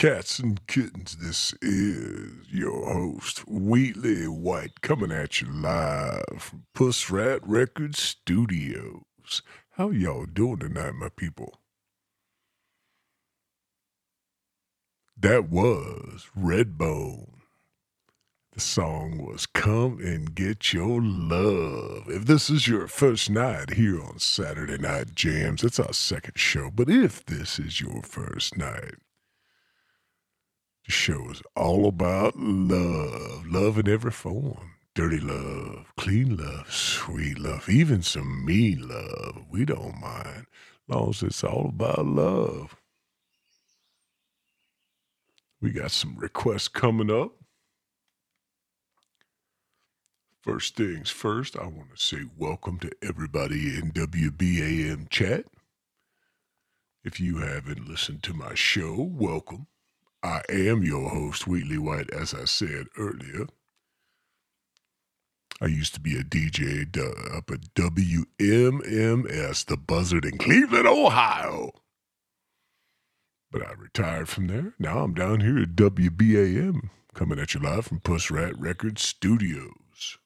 [0.00, 1.14] cats and kittens?
[1.16, 9.42] This is your host, Wheatley White, coming at you live from Puss Rat Records Studios.
[9.72, 11.60] How y'all doing tonight, my people?
[15.18, 17.40] That was Redbone.
[18.54, 22.04] The song was Come and Get Your Love.
[22.08, 26.70] If this is your first night here on Saturday Night Jams, it's our second show.
[26.74, 28.94] But if this is your first night,
[30.86, 33.46] the show is all about love.
[33.46, 34.72] Love in every form.
[34.94, 39.44] Dirty love, clean love, sweet love, even some mean love.
[39.50, 40.46] We don't mind.
[40.88, 42.76] Long as it's all about love.
[45.60, 47.32] We got some requests coming up.
[50.42, 55.46] First things first, I want to say welcome to everybody in WBAM chat.
[57.04, 59.66] If you haven't listened to my show, welcome.
[60.22, 63.46] I am your host, Wheatley White, as I said earlier.
[65.60, 66.82] I used to be a DJ
[67.36, 71.72] up at WMMS, the Buzzard in Cleveland, Ohio.
[73.50, 74.74] But I retired from there.
[74.78, 80.18] Now I'm down here at WBAM, coming at you live from Puss Rat Records Studios.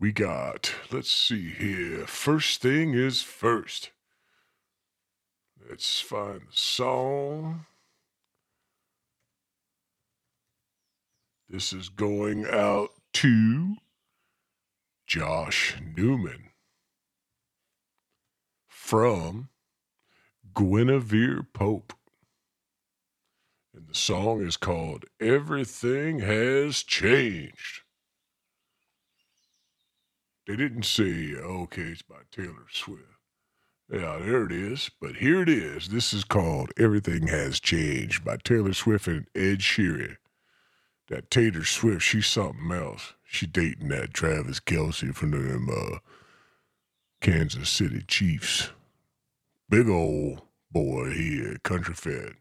[0.00, 2.06] we got, let's see here.
[2.06, 3.90] First thing is first.
[5.68, 7.66] Let's find the song.
[11.48, 13.76] This is going out to
[15.06, 16.50] Josh Newman
[18.68, 19.48] from
[20.54, 21.92] Guinevere Pope.
[23.74, 27.82] And the song is called Everything Has Changed.
[30.46, 33.09] They didn't say, okay, it's by Taylor Swift.
[33.92, 34.90] Yeah, there it is.
[35.00, 35.88] But here it is.
[35.88, 40.16] This is called Everything Has Changed by Taylor Swift and Ed Sheeran.
[41.08, 43.14] That Taylor Swift, she's something else.
[43.24, 45.98] She dating that Travis Kelce from them uh,
[47.20, 48.70] Kansas City Chiefs.
[49.68, 52.34] Big old boy here, country fed.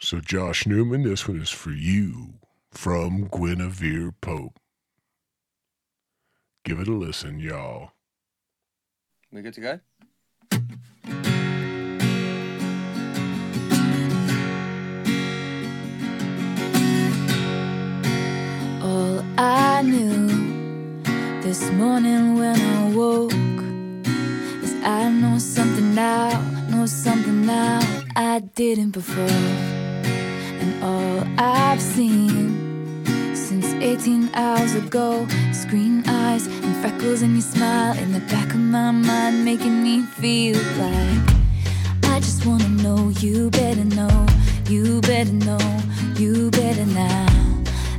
[0.00, 2.34] So Josh Newman, this one is for you
[2.72, 4.58] from Guinevere Pope.
[6.64, 7.93] Give it a listen, y'all.
[9.34, 9.80] We good to go?
[18.80, 20.28] All I knew
[21.42, 23.32] this morning when I woke
[24.62, 26.40] is I know something now,
[26.70, 27.80] know something now
[28.14, 29.40] I didn't before.
[30.62, 32.53] And all I've seen
[33.60, 35.26] since 18 hours ago.
[35.52, 40.02] Screen eyes and freckles and your smile in the back of my mind, making me
[40.02, 41.22] feel like
[42.04, 44.26] I just wanna know you better know,
[44.68, 45.66] you better know,
[46.16, 47.26] you better now.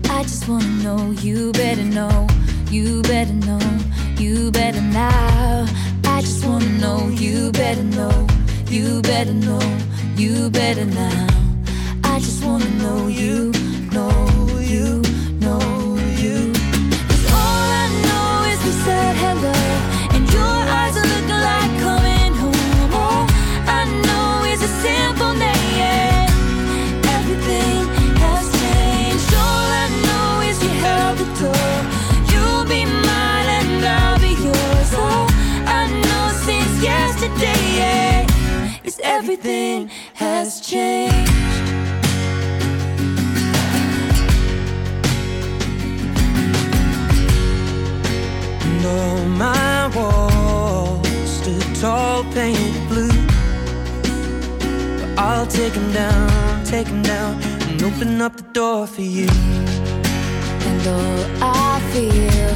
[0.09, 2.27] I just wanna know you better know,
[2.69, 3.65] you better know,
[4.17, 5.65] you better now.
[6.03, 8.27] I just wanna know you better know,
[8.67, 9.65] you better know,
[10.17, 11.27] you better now.
[12.03, 13.51] I just wanna know you,
[13.93, 14.34] know
[27.17, 27.81] Everything
[28.23, 29.33] has changed.
[29.33, 31.71] All I know is you held the door.
[32.31, 34.91] You'll be mine and I'll be yours.
[34.93, 35.27] All
[35.79, 38.25] I know since yesterday
[38.83, 41.31] is everything has changed.
[48.87, 52.64] All my walls stood tall, painted
[55.17, 59.29] I'll take them down, take them down, and open up the door for you.
[60.69, 62.53] And all I feel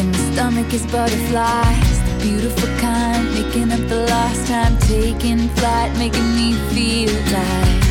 [0.00, 5.92] in the stomach is butterflies, the beautiful kind, making up the lost time, taking flight,
[5.98, 7.82] making me feel like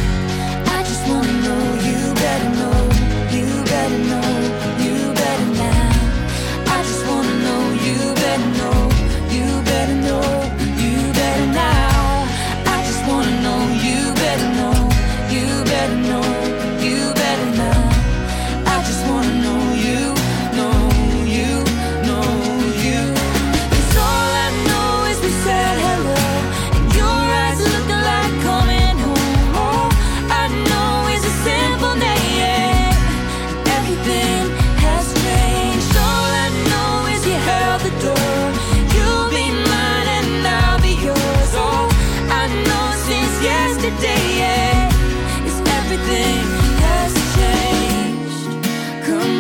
[0.78, 2.80] I just wanna know you better know,
[3.36, 4.27] you better know,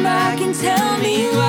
[0.08, 1.47] back and tell me why.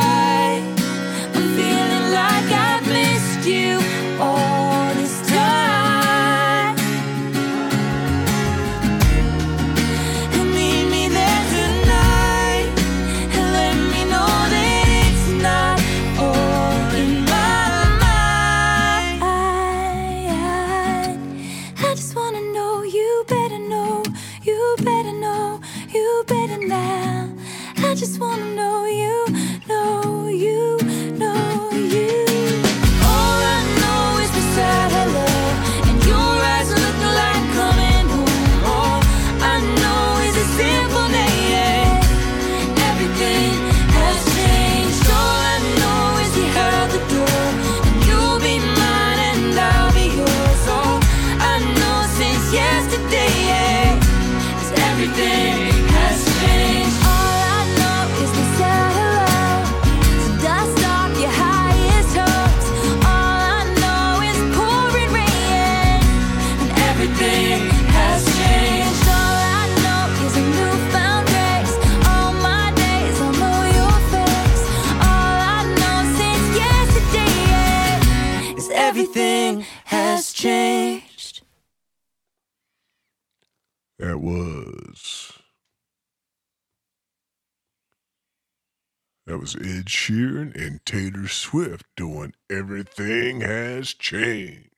[89.49, 94.69] Was Ed Sheeran and Taylor Swift doing Everything Has Changed.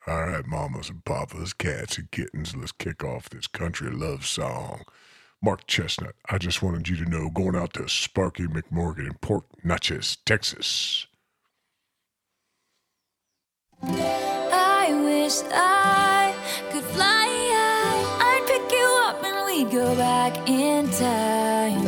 [0.06, 4.82] All right, mamas and papas, cats and kittens, let's kick off this country love song.
[5.42, 9.46] Mark Chesnutt, I just wanted you to know, going out to Sparky McMorgan in Port
[9.66, 11.08] Neches, Texas.
[13.82, 16.36] I wish I
[16.70, 18.04] could fly high.
[18.20, 21.88] I'd pick you up and we'd go back in time.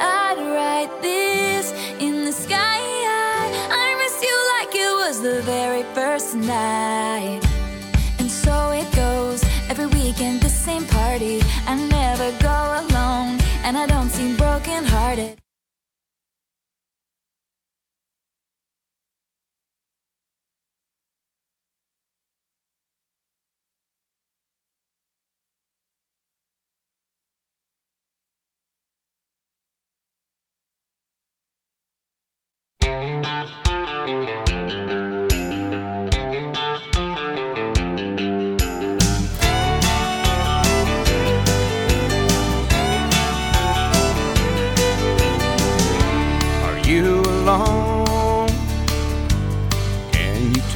[0.00, 2.56] I'd write this in the sky.
[2.58, 7.49] I miss you like it was the very first night.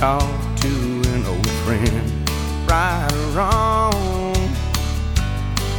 [0.04, 0.68] Talk to
[1.14, 2.30] an old friend?
[2.68, 4.35] Right or wrong?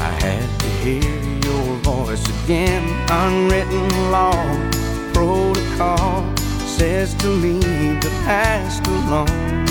[0.09, 1.15] I had to hear
[1.47, 2.83] your voice again.
[3.23, 4.41] Unwritten law,
[5.75, 6.23] protocol
[6.65, 9.65] says to leave the past alone.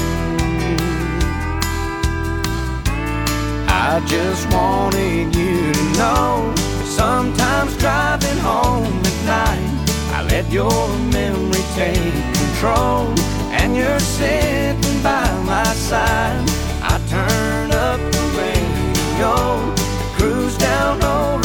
[3.69, 6.55] I just wanted you to know.
[6.85, 13.09] Sometimes driving home at night, I let your memory take control,
[13.53, 16.49] and you're sitting by my side.
[16.83, 19.75] I turn up the radio,
[20.17, 21.44] cruise down old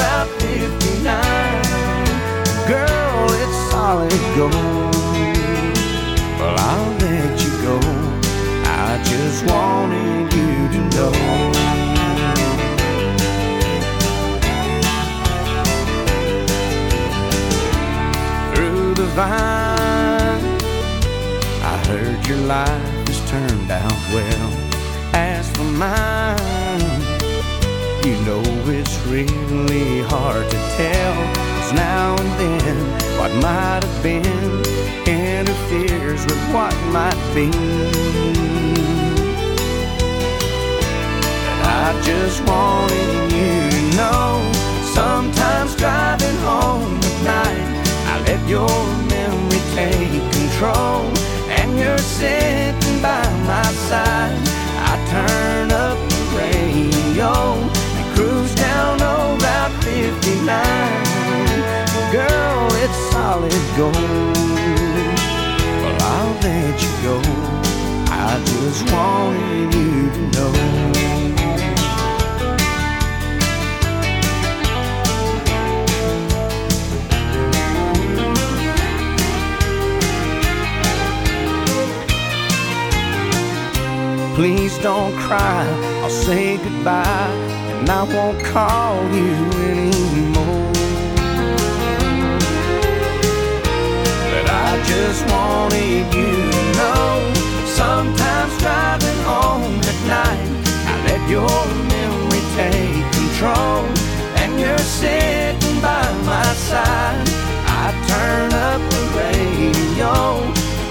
[3.90, 4.54] solid gold.
[6.38, 7.78] Well, I'll let you go.
[8.86, 11.14] I just wanted you to know.
[18.54, 20.46] through the vine.
[21.74, 24.50] I heard your life has turned out well.
[25.14, 27.02] As for mine,
[28.06, 28.44] you know
[28.78, 31.49] it's really hard to tell.
[31.74, 32.78] Now and then,
[33.20, 34.60] what might have been
[35.10, 37.50] interferes with what might be.
[41.50, 44.52] And I just wanted you to know.
[44.84, 47.68] Sometimes driving home at night,
[48.12, 48.78] I let your
[49.14, 51.06] memory take control,
[51.58, 54.38] and you're sitting by my side.
[54.92, 57.34] I turn up the radio
[60.20, 62.12] Route 59.
[62.12, 63.96] Girl, it's solid gold.
[65.84, 67.22] Well, I'll let you go.
[68.12, 70.54] I just wanted you to know.
[84.36, 85.66] Please don't cry,
[86.02, 87.30] I'll say goodbye,
[87.80, 89.34] and I won't call you
[89.72, 90.74] anymore.
[94.32, 97.10] But I just wanted you to know,
[97.66, 100.50] sometimes driving home at night,
[100.92, 101.60] I let your
[101.94, 103.82] memory take control,
[104.42, 107.28] and you're sitting by my side.
[107.82, 110.14] I turn up the radio,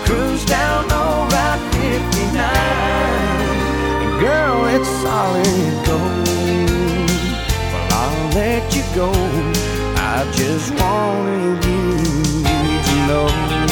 [0.06, 4.20] cruise down old Route 59.
[4.20, 6.07] Girl, it's solid gold.
[8.34, 9.10] Let you go.
[9.96, 13.67] I just wanted you to know.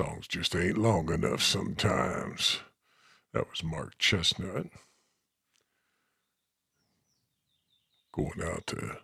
[0.00, 2.60] Songs just ain't long enough sometimes.
[3.34, 4.70] That was Mark Chesnutt.
[8.10, 8.96] Going out to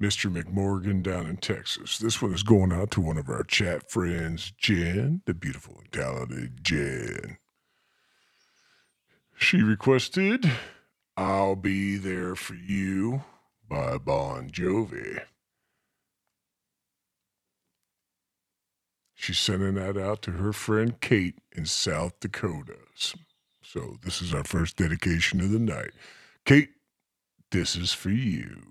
[0.00, 0.32] Mr.
[0.32, 1.98] McMorgan down in Texas.
[1.98, 5.90] This one is going out to one of our chat friends, Jen, the beautiful and
[5.90, 7.38] talented Jen.
[9.36, 10.48] She requested
[11.16, 13.24] I'll Be There For You
[13.68, 15.22] by Bon Jovi.
[19.18, 22.76] She's sending that out to her friend Kate in South Dakota.
[23.62, 25.92] So this is our first dedication of the night.
[26.44, 26.68] Kate,
[27.50, 28.62] this is for you.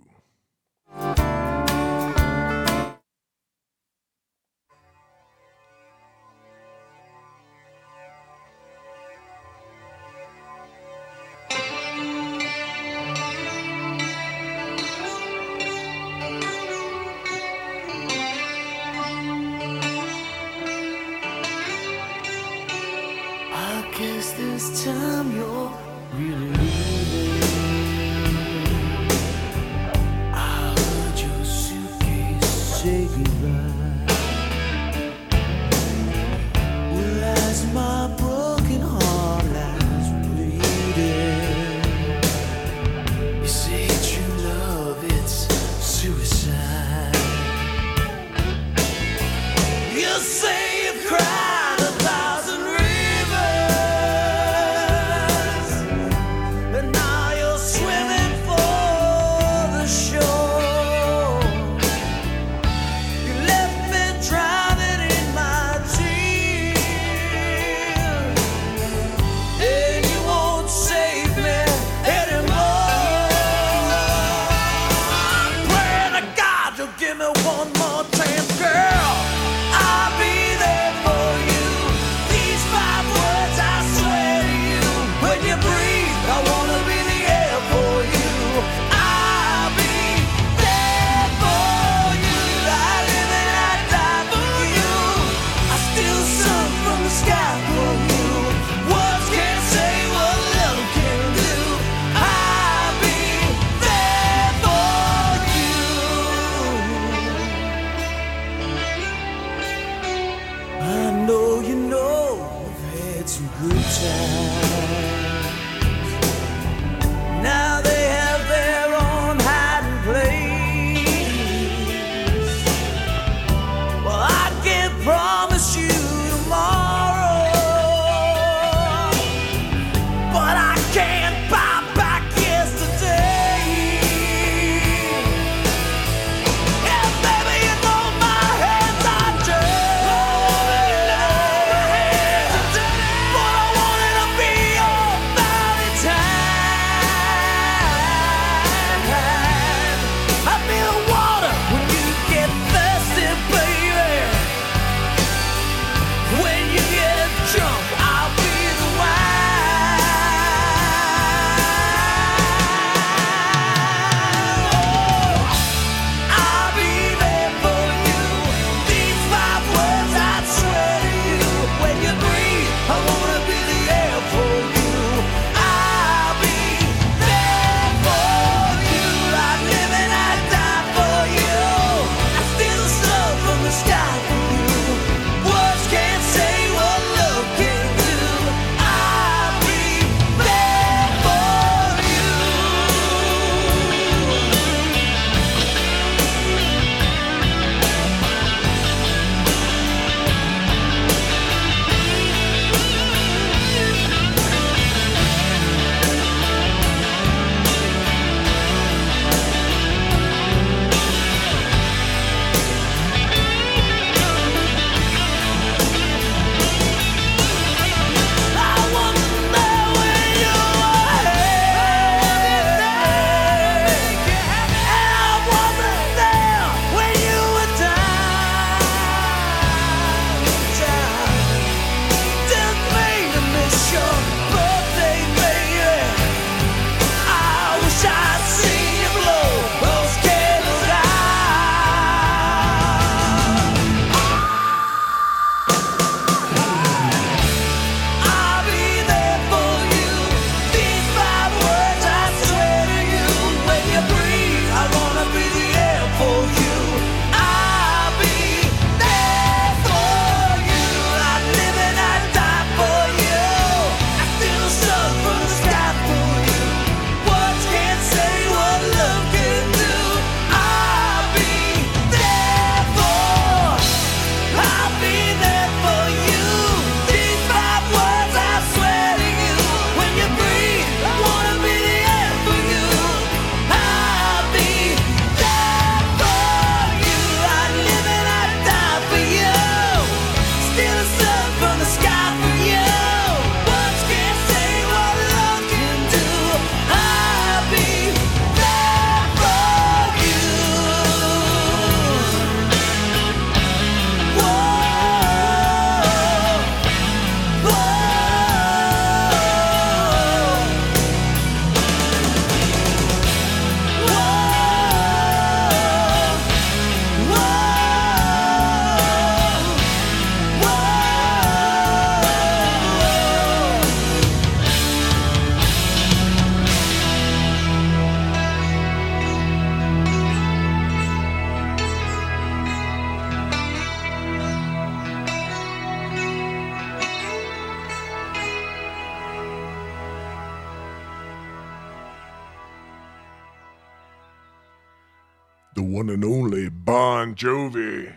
[345.76, 348.16] the one and only Bon Jovi.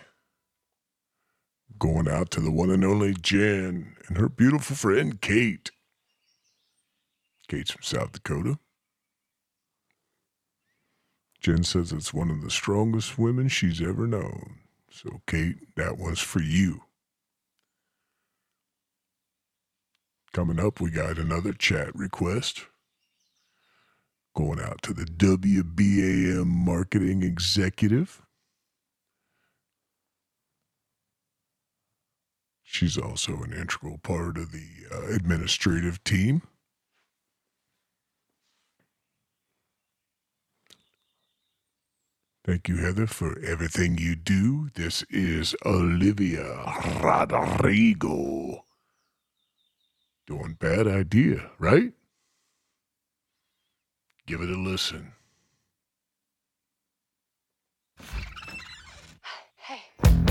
[1.78, 5.70] Going out to the one and only Jen and her beautiful friend Kate.
[7.48, 8.58] Kate's from South Dakota.
[11.40, 14.58] Jen says it's one of the strongest women she's ever known.
[14.90, 16.82] So, Kate, that one's for you.
[20.32, 22.66] Coming up, we got another chat request
[24.36, 28.22] Going out to the WBAM marketing executive.
[32.64, 36.42] She's also an integral part of the uh, administrative team.
[42.44, 44.70] Thank you, Heather, for everything you do.
[44.74, 46.64] This is Olivia
[47.02, 48.64] Rodrigo.
[50.26, 51.92] Doing bad idea, right?
[54.28, 55.10] Give it a listen.
[59.56, 60.27] Hey.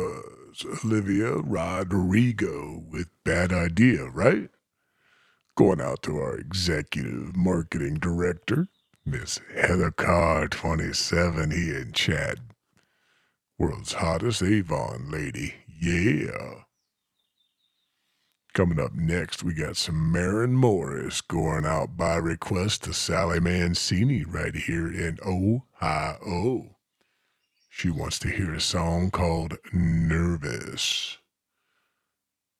[0.00, 4.50] was Olivia Rodrigo with Bad Idea, right?
[5.56, 8.68] Going out to our executive marketing director,
[9.04, 12.40] Miss Heather Carr, 27, He and Chad,
[13.58, 16.64] World's hottest Avon lady, yeah.
[18.52, 24.24] Coming up next, we got some Maren Morris going out by request to Sally Mancini
[24.24, 26.76] right here in Ohio.
[27.72, 31.16] She wants to hear a song called Nervous.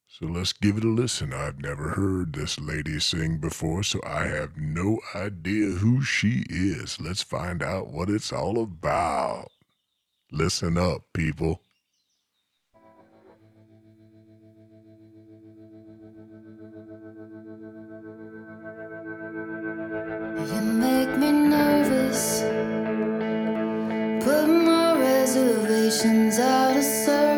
[0.07, 1.35] So let's give it a listen.
[1.35, 7.01] I've never heard this lady sing before, so I have no idea who she is.
[7.01, 9.49] Let's find out what it's all about.
[10.31, 11.61] Listen up, people.
[26.01, 27.30] oceans out of sight.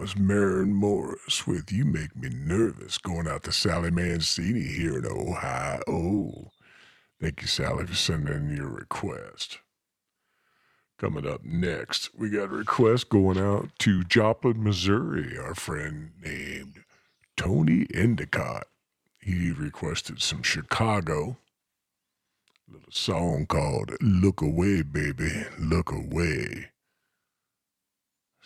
[0.00, 5.04] was Maren Morris with You Make Me Nervous going out to Sally Mancini here in
[5.04, 6.50] Ohio.
[7.20, 9.58] Thank you, Sally, for sending in your request.
[10.96, 16.82] Coming up next, we got a request going out to Joplin, Missouri, our friend named
[17.36, 18.68] Tony Endicott.
[19.18, 21.36] He requested some Chicago.
[22.66, 26.69] A little song called Look Away, Baby, Look Away.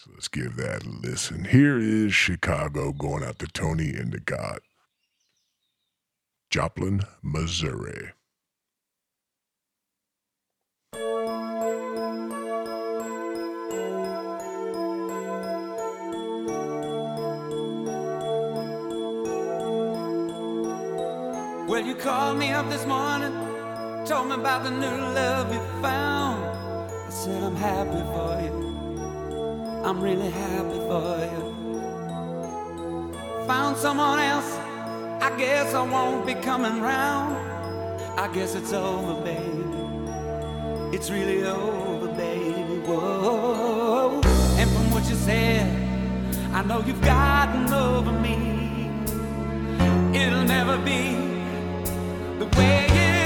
[0.04, 1.46] So let's give that a listen.
[1.46, 4.60] Here is Chicago going out to Tony Endicott.
[6.50, 8.10] Joplin, Missouri.
[21.66, 23.32] Well, you called me up this morning,
[24.04, 26.44] told me about the new love you found.
[26.90, 28.63] I said, I'm happy for you.
[29.84, 31.54] I'm really happy for you.
[33.46, 34.50] Found someone else,
[35.20, 37.36] I guess I won't be coming round.
[38.18, 39.62] I guess it's over, baby.
[40.96, 42.80] It's really over, baby.
[42.86, 44.22] Whoa.
[44.56, 45.68] And from what you said,
[46.54, 48.88] I know you've gotten over me.
[50.18, 51.12] It'll never be
[52.38, 53.23] the way it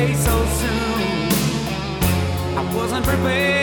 [0.00, 1.28] replaced so soon.
[2.56, 3.59] I wasn't prepared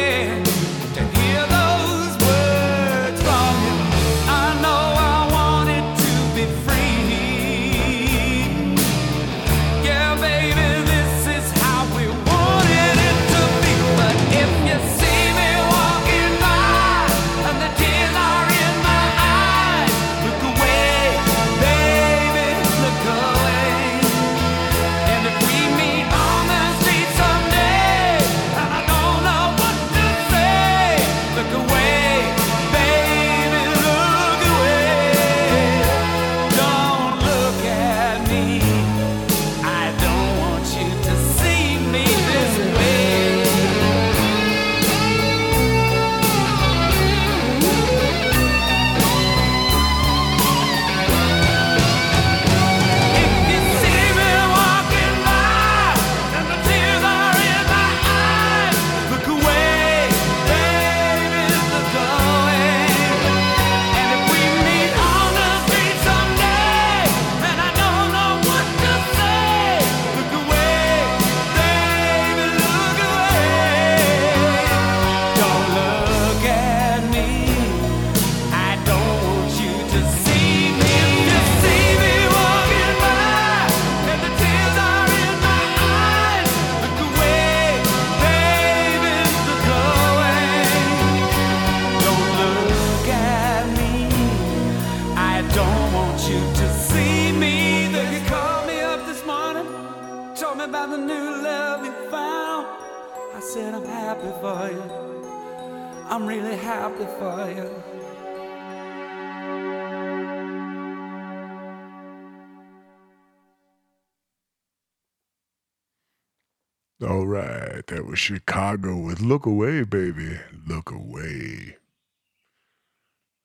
[117.28, 120.40] right, that was Chicago with Look Away, baby.
[120.66, 121.78] Look Away.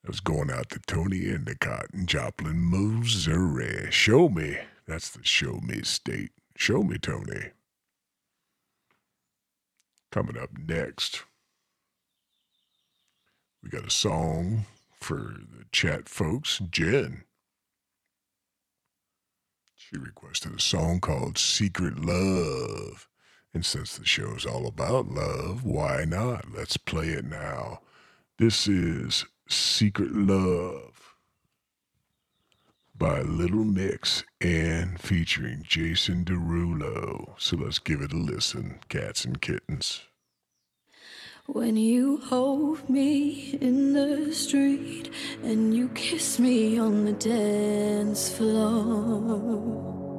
[0.02, 3.88] That was going out to Tony Endicott in Joplin, Missouri.
[3.90, 4.58] Show me.
[4.86, 6.30] That's the show me state.
[6.56, 7.50] Show me, Tony.
[10.10, 11.22] Coming up next,
[13.62, 14.66] we got a song
[15.00, 16.60] for the chat folks.
[16.70, 17.24] Jen.
[19.76, 23.08] She requested a song called Secret Love.
[23.54, 26.46] And since the show's all about love, why not?
[26.54, 27.80] Let's play it now.
[28.38, 31.16] This is Secret Love
[32.96, 37.34] by Little Mix and featuring Jason Derulo.
[37.36, 40.02] So let's give it a listen, cats and kittens.
[41.46, 45.10] When you hold me in the street
[45.42, 50.11] and you kiss me on the dance floor.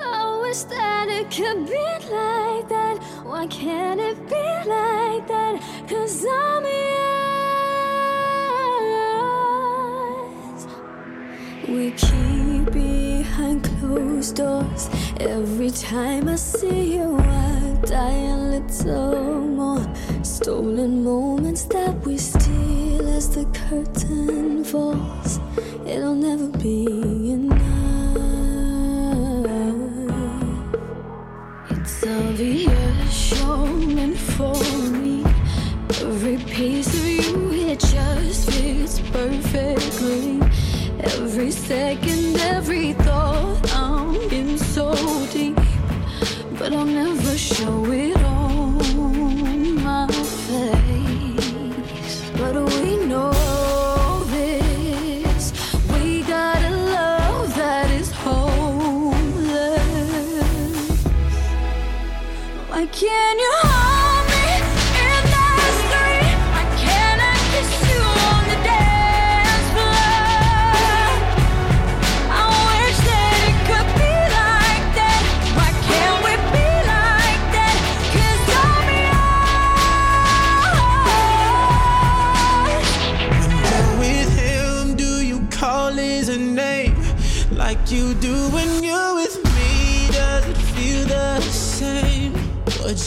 [0.00, 2.98] Oh, I wish that it could be like that.
[3.24, 4.34] Why can't it be
[4.68, 5.60] like that?
[5.88, 6.98] Cause I'm yours.
[11.68, 14.88] We keep behind closed doors.
[15.20, 19.86] Every time I see you, I die a little more.
[20.22, 25.40] Stolen moments that we steal as the curtain falls.
[25.86, 26.86] It'll never be
[27.32, 27.57] enough.
[32.38, 34.54] You're for
[34.90, 35.24] me.
[36.00, 40.40] Every piece of you, it just fits perfectly.
[41.00, 42.17] Every second,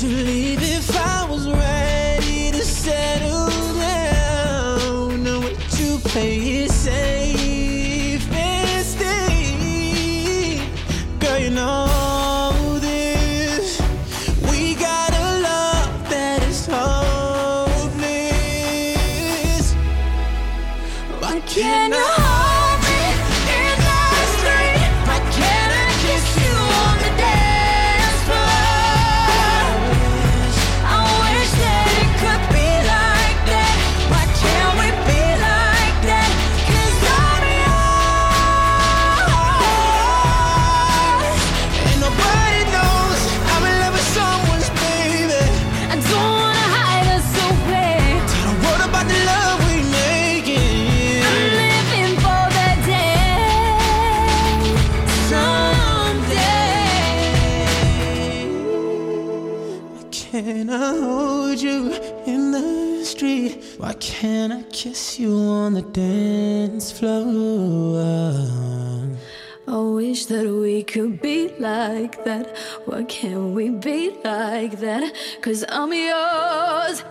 [0.01, 0.60] You leave
[64.21, 67.97] Can't I kiss you on the dance floor?
[69.67, 72.55] I wish that we could be like that.
[72.85, 75.11] Why can't we be like that?
[75.41, 77.03] Cause I'm yours.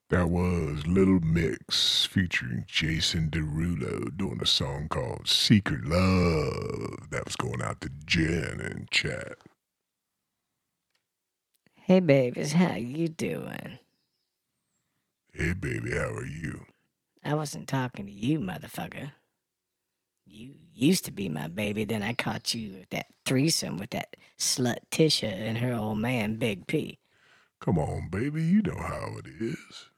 [0.09, 7.11] That was Little Mix featuring Jason Derulo doing a song called Secret Love.
[7.11, 9.37] That was going out to Jen and chat.
[11.75, 13.77] Hey, babies, how you doing?
[15.31, 16.65] Hey, baby, how are you?
[17.23, 19.11] I wasn't talking to you, motherfucker.
[20.25, 24.15] You used to be my baby, then I caught you with that threesome with that
[24.37, 26.99] slut Tisha and her old man, Big P.
[27.59, 29.89] Come on, baby, you know how it is.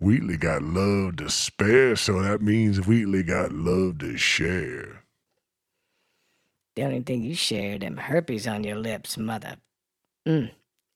[0.00, 5.04] Wheatley got love to spare, so that means Wheatley got love to share.
[6.74, 9.56] The only thing you share them herpes on your lips, mother.
[10.26, 10.50] Mm.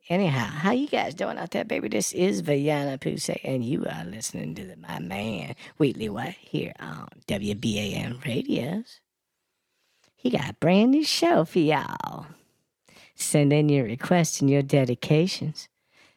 [0.09, 1.89] Anyhow, how you guys doing out there, baby?
[1.89, 6.73] This is Vajana Puse, and you are listening to the, my man, Wheatley White, here
[6.81, 9.01] on WBAM Radios.
[10.17, 12.27] He got a brand new show for y'all.
[13.17, 15.69] Send in your requests and your dedications.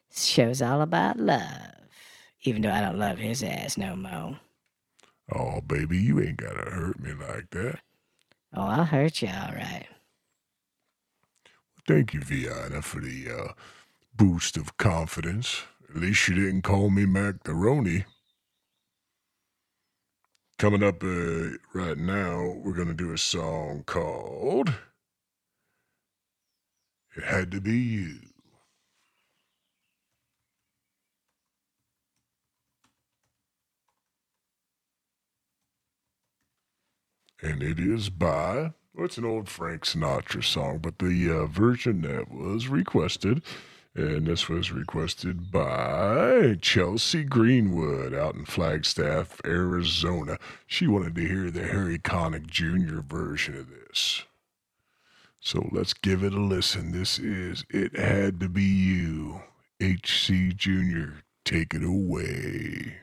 [0.09, 1.73] This show's all about love,
[2.43, 4.39] even though I don't love his ass no more.
[5.33, 7.79] Oh, baby, you ain't gotta hurt me like that.
[8.55, 9.87] Oh, I'll hurt you all right.
[11.85, 13.53] Thank you, Viana, for the uh,
[14.15, 15.63] boost of confidence.
[15.89, 18.05] At least you didn't call me Macaroni.
[20.57, 24.73] Coming up uh, right now, we're going to do a song called
[27.17, 28.19] It Had to Be You.
[37.41, 42.03] And it is by, well, it's an old Frank Sinatra song, but the uh, version
[42.03, 43.41] that was requested,
[43.93, 50.37] and this was requested by Chelsea Greenwood out in Flagstaff, Arizona.
[50.65, 53.01] She wanted to hear the Harry Connick Jr.
[53.01, 54.23] version of this.
[55.39, 56.91] So let's give it a listen.
[56.91, 59.41] This is It Had to Be You.
[59.81, 60.53] H.C.
[60.53, 62.97] Jr., take it away.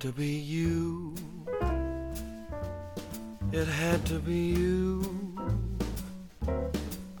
[0.00, 1.12] To be you.
[3.50, 5.02] It had to be you.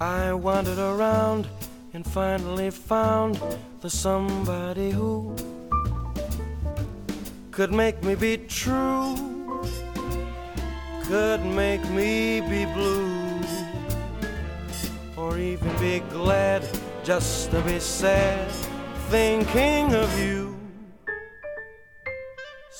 [0.00, 1.48] I wandered around
[1.92, 3.40] and finally found
[3.80, 5.34] the somebody who
[7.50, 9.16] could make me be true,
[11.02, 13.40] could make me be blue,
[15.16, 16.62] or even be glad
[17.02, 18.48] just to be sad
[19.10, 20.47] thinking of you.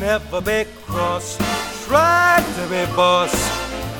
[0.00, 1.36] Never be cross,
[1.86, 3.32] tried to be boss,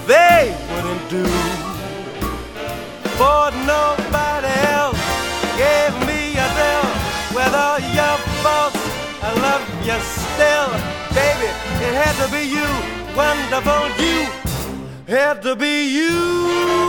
[0.07, 1.25] they wouldn't do.
[3.19, 5.01] For nobody else
[5.57, 6.87] gave me a thrill.
[7.37, 8.83] With all your faults,
[9.23, 10.71] I love you still,
[11.15, 11.49] baby.
[11.87, 12.69] It had to be you,
[13.17, 14.27] wonderful you.
[15.07, 16.86] Had to be you.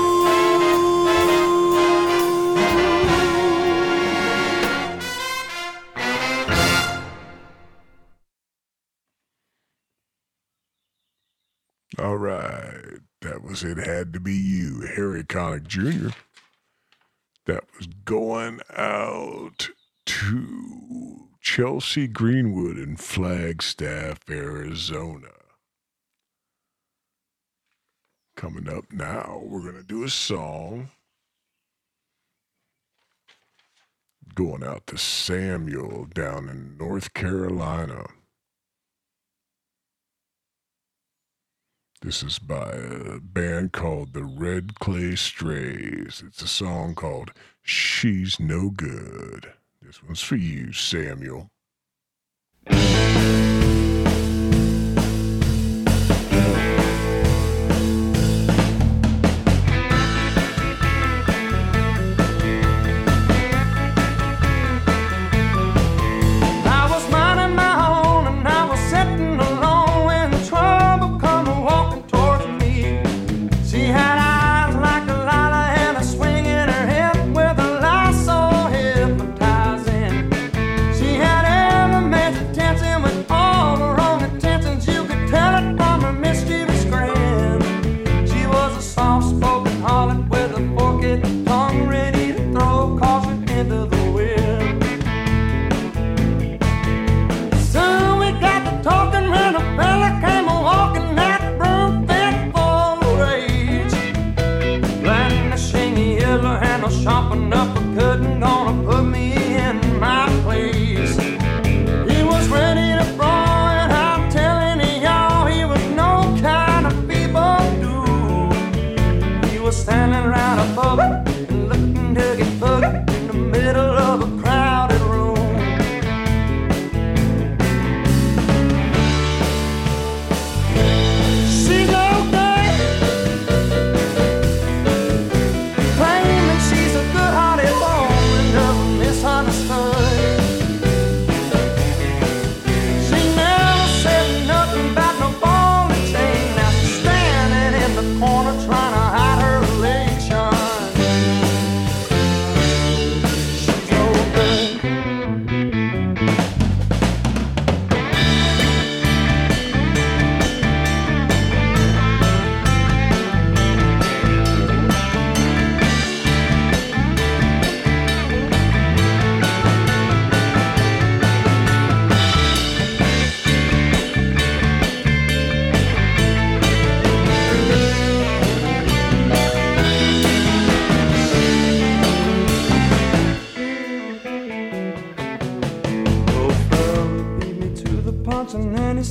[11.97, 12.99] All right.
[13.21, 16.09] That was It Had to Be You, Harry Connick Jr.
[17.47, 19.69] That was going out
[20.05, 25.29] to Chelsea Greenwood in Flagstaff, Arizona.
[28.35, 30.89] Coming up now, we're going to do a song.
[34.35, 38.05] Going out to Samuel down in North Carolina.
[42.07, 46.23] This is by a band called the Red Clay Strays.
[46.25, 47.33] It's a song called
[47.63, 49.51] She's No Good.
[49.81, 51.49] This one's for you, Samuel.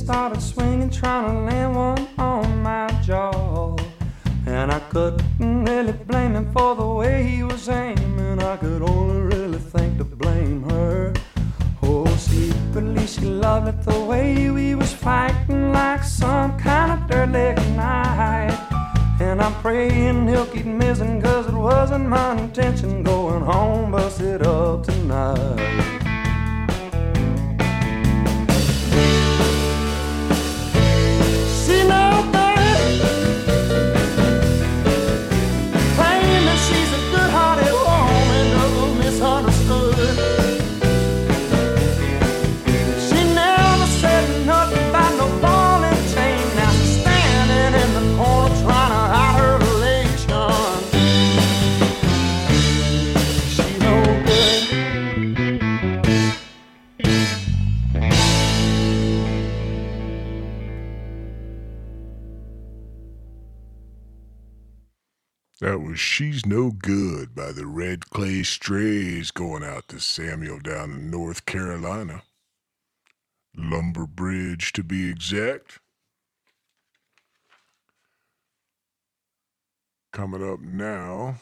[0.07, 3.75] Started swinging, trying to land one on my jaw.
[4.45, 8.41] And I couldn't really blame him for the way he was aiming.
[8.41, 11.13] I could only really think to blame her.
[11.83, 17.69] Oh, secretly she loved it the way we was fighting like some kind of dirty
[17.75, 18.57] night.
[19.19, 24.85] And I'm praying he'll keep missing, cause it wasn't my intention going home, busted up
[24.85, 25.96] tonight.
[66.17, 71.45] She's No Good by the Red Clay Strays going out to Samuel down in North
[71.45, 72.23] Carolina.
[73.55, 75.77] Lumber Bridge to be exact.
[80.11, 81.35] Coming up now.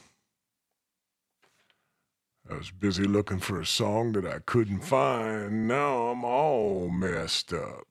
[2.52, 5.70] I was busy looking for a song that I couldn't find.
[5.70, 7.88] Now I'm all messed up.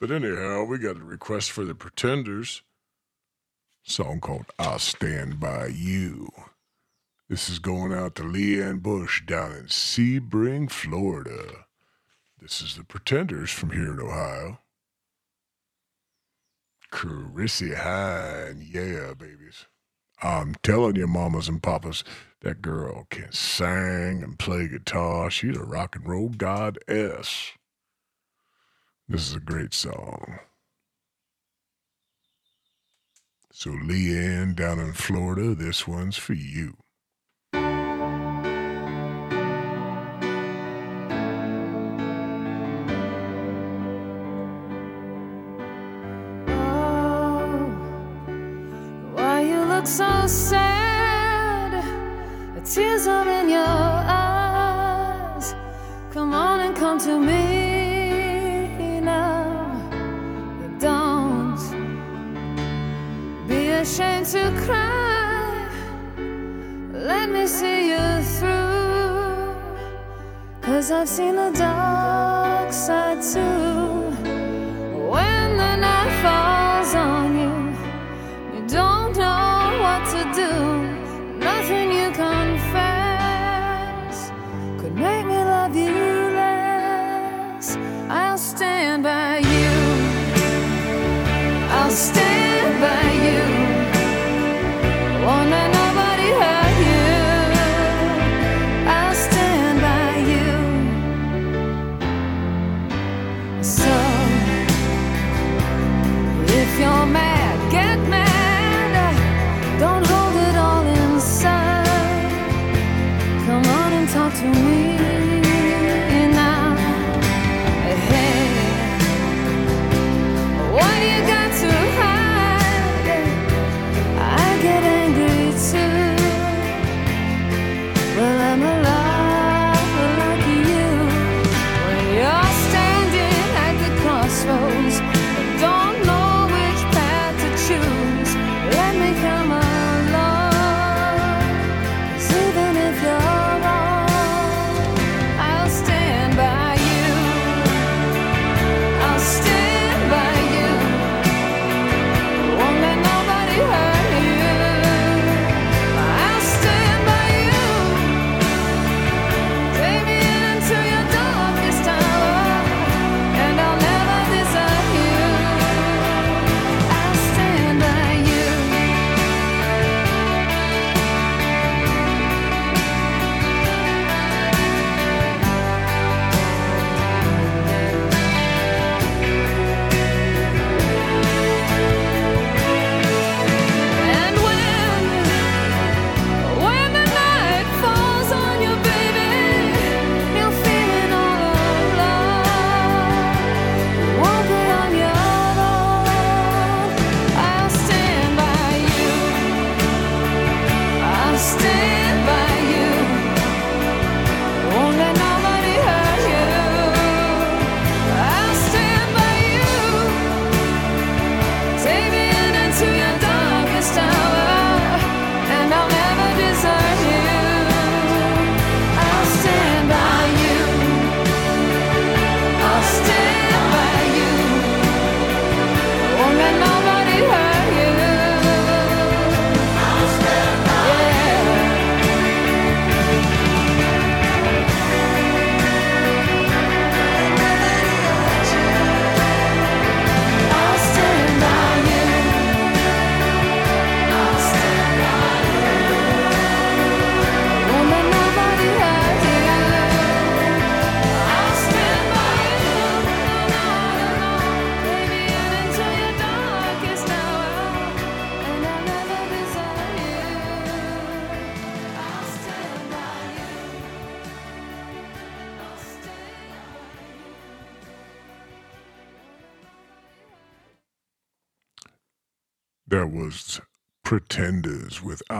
[0.00, 2.62] But anyhow, we got a request for the Pretenders
[3.84, 6.30] song called I'll Stand By You.
[7.28, 11.66] This is going out to Leanne Bush down in Sebring, Florida.
[12.40, 14.58] This is the Pretenders from here in Ohio.
[16.90, 19.66] Chrissie Hynde, yeah, babies.
[20.22, 22.04] I'm telling you, mamas and papas,
[22.40, 25.30] that girl can sing and play guitar.
[25.30, 27.52] She's a rock and roll goddess.
[29.08, 30.38] This is a great song.
[33.64, 36.76] So, Leanne down in Florida, this one's for you.
[46.46, 47.56] Oh,
[49.14, 51.72] why you look so sad?
[52.54, 55.54] The tears are in your eyes.
[56.12, 57.43] Come on and come to me
[63.84, 65.68] ashamed to cry.
[66.94, 69.54] Let me see you through.
[70.62, 74.08] Cause I've seen the dark side too.
[75.12, 76.53] When the night falls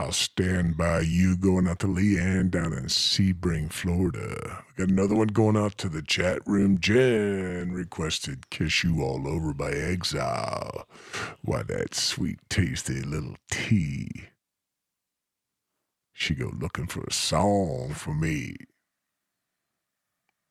[0.05, 4.63] I'll Stand By You going out to Leanne down in Sebring, Florida.
[4.77, 6.77] We got another one going out to the chat room.
[6.79, 10.87] Jen requested Kiss You All Over by Exile.
[11.41, 14.25] Why, that sweet, tasty little tea.
[16.13, 18.57] She go looking for a song for me.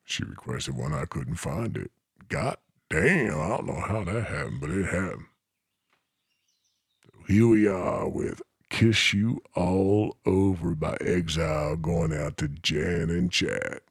[0.03, 1.91] She requested one, I couldn't find it.
[2.27, 2.57] God
[2.89, 5.27] damn, I don't know how that happened, but it happened.
[7.29, 8.41] Here we are with
[8.75, 13.81] Kiss You All Over by Exile going out to Jan and Chat.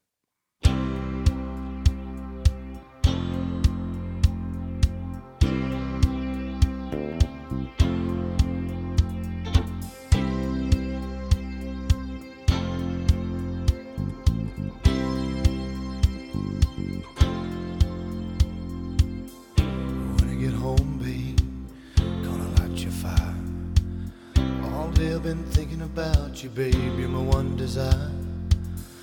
[24.94, 26.72] Day I've been thinking about you, babe.
[26.96, 28.12] You're my one desire.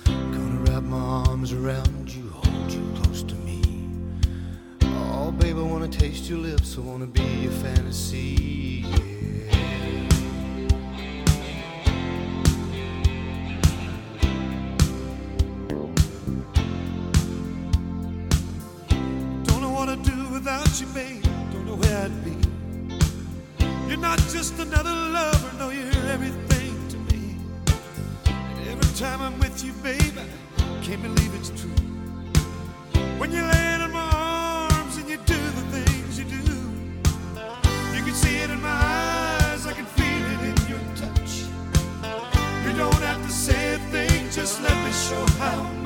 [0.06, 0.96] Gonna wrap my
[1.28, 3.60] arms around you, hold you close to me.
[4.84, 6.78] Oh, babe, I wanna taste your lips.
[6.78, 8.86] I wanna be your fantasy.
[8.88, 9.58] Yeah.
[19.44, 21.22] Don't know what I'd do without you, babe.
[21.52, 22.41] Don't know where I'd be.
[24.02, 27.36] Not just another lover, no, you're everything to me.
[28.26, 31.70] And every time I'm with you, babe, I can't believe it's true.
[33.18, 36.52] When you land in my arms and you do the things you do,
[37.96, 41.44] you can see it in my eyes, I can feel it in your touch.
[42.66, 45.81] You don't have to say a thing, just let me show how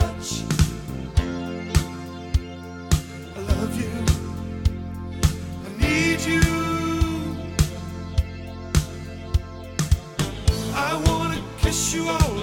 [11.96, 12.35] you all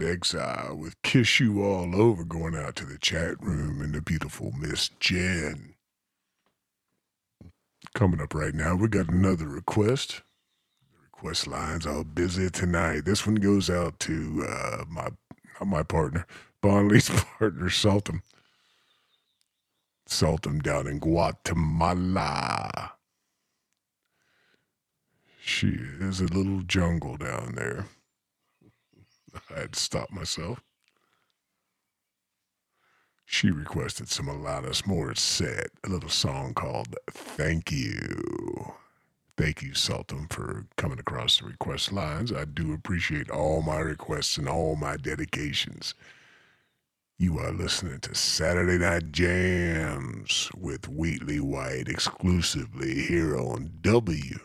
[0.00, 4.52] Exile with Kiss You All Over going out to the chat room and the beautiful
[4.58, 5.74] Miss Jen.
[7.94, 10.22] Coming up right now, we got another request.
[10.92, 13.04] The request lines are busy tonight.
[13.04, 15.08] This one goes out to uh, my
[15.64, 16.26] my partner,
[16.62, 18.22] Bonley's partner, Saltum.
[20.08, 22.92] Saltum down in Guatemala.
[25.40, 25.68] She
[26.00, 27.86] is a little jungle down there.
[29.34, 30.62] I had to stop myself.
[33.24, 38.74] She requested some Alanis Morissette, a little song called Thank You.
[39.38, 42.30] Thank you, Sultan, for coming across the request lines.
[42.30, 45.94] I do appreciate all my requests and all my dedications.
[47.18, 54.40] You are listening to Saturday Night Jams with Wheatley White exclusively here on WBAM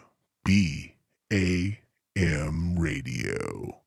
[2.78, 3.82] Radio.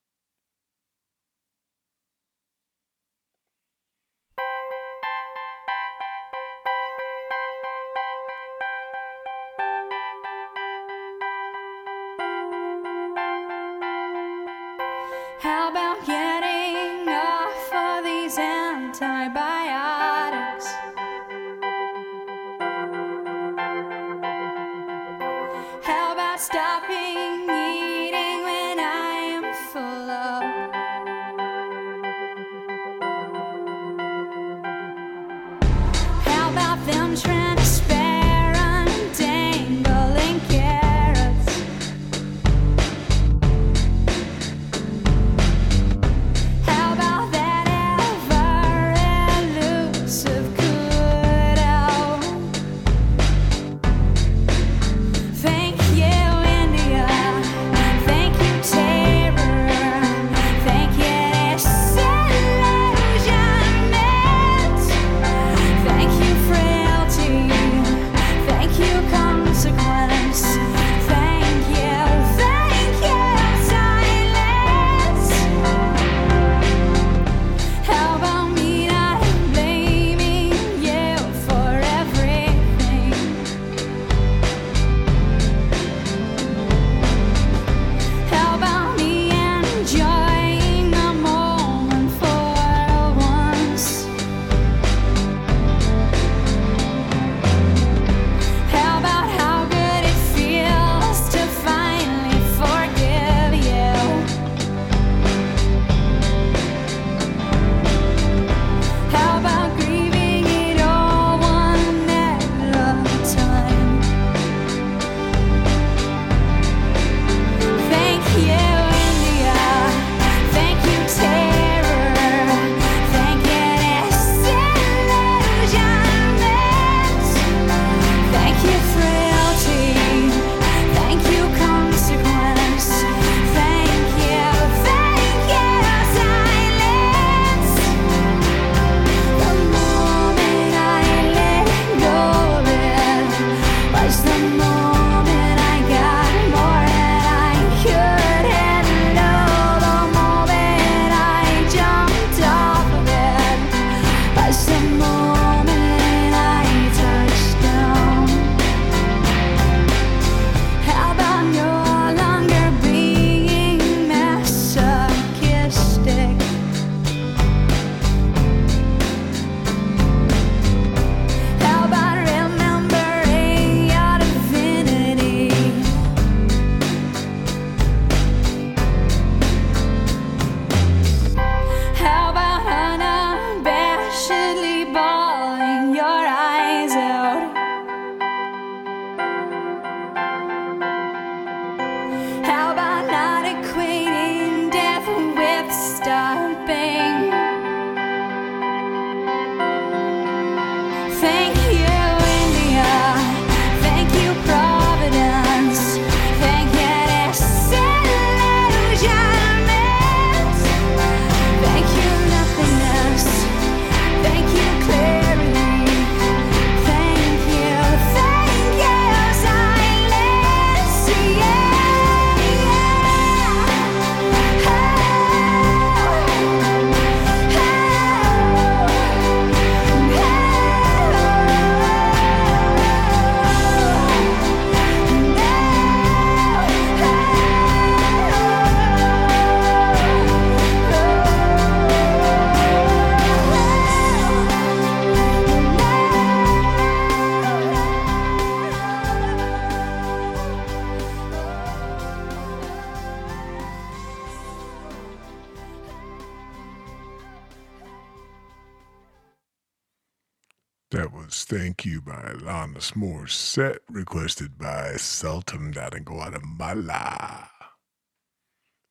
[262.96, 267.48] More set requested by Sultan out in Guatemala.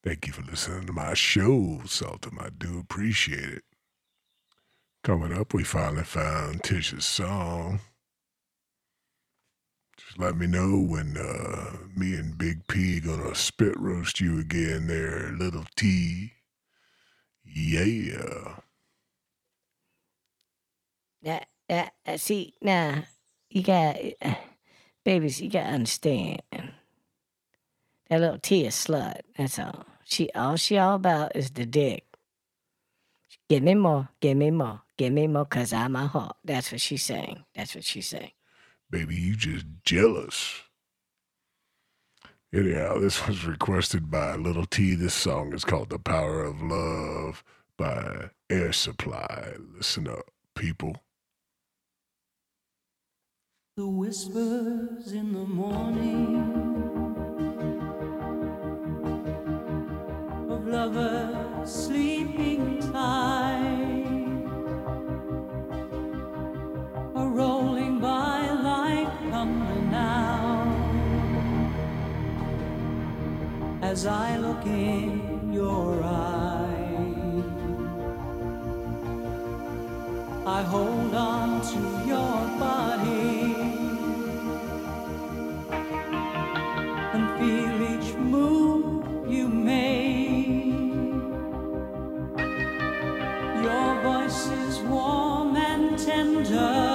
[0.04, 2.38] Thank you for listening to my show, Sultan.
[2.40, 3.64] I do appreciate it.
[5.04, 7.82] Coming up, we finally found Tisha's song.
[9.98, 14.88] Just let me know when uh, me and Big P gonna spit roast you again
[14.88, 16.34] there, little T.
[17.44, 18.60] Yeah.
[21.22, 23.02] Yeah, yeah, uh, see, nah
[23.50, 23.98] you got,
[25.06, 26.42] babies, you got to understand.
[28.10, 29.86] That little T is slut, that's all.
[30.04, 32.06] She, all she all about is the dick.
[33.48, 36.36] Give me more, give me more, give me more, cause I'm a heart.
[36.44, 37.46] That's what she's saying.
[37.56, 38.32] That's what she's saying.
[38.90, 40.62] Baby, you just jealous.
[42.54, 44.96] Anyhow, this was requested by Little T.
[44.96, 47.44] This song is called The Power of Love
[47.78, 49.54] by Air Supply.
[49.76, 50.98] Listen up, people.
[53.80, 56.36] The whispers in the morning
[60.50, 64.04] of lovers sleeping tight
[67.16, 70.68] are rolling by like thunder now
[73.82, 77.00] as I look in your eyes.
[80.46, 83.69] I hold on to your body
[96.06, 96.89] tender,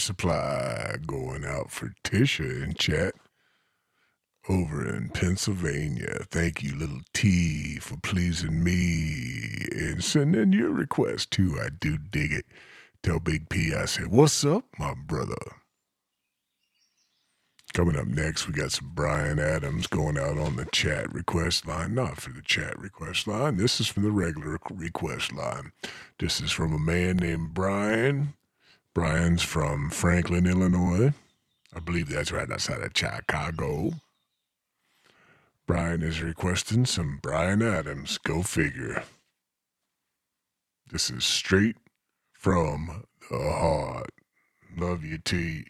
[0.00, 3.14] Supply going out for Tisha in chat
[4.48, 6.24] over in Pennsylvania.
[6.30, 11.58] Thank you, little T, for pleasing me and sending your request too.
[11.60, 12.46] I do dig it.
[13.02, 15.36] Tell Big P I said, What's up, my brother?
[17.72, 21.94] Coming up next, we got some Bryan Adams going out on the chat request line.
[21.94, 23.58] Not for the chat request line.
[23.58, 25.72] This is from the regular request line.
[26.18, 28.34] This is from a man named Brian.
[28.94, 31.12] Brian's from Franklin, Illinois.
[31.74, 33.92] I believe that's right outside of Chicago.
[35.66, 38.18] Brian is requesting some Bryan Adams.
[38.18, 39.04] Go figure.
[40.90, 41.76] This is straight
[42.32, 44.10] from the heart.
[44.76, 45.64] Love you, T.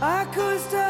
[0.00, 0.83] I could start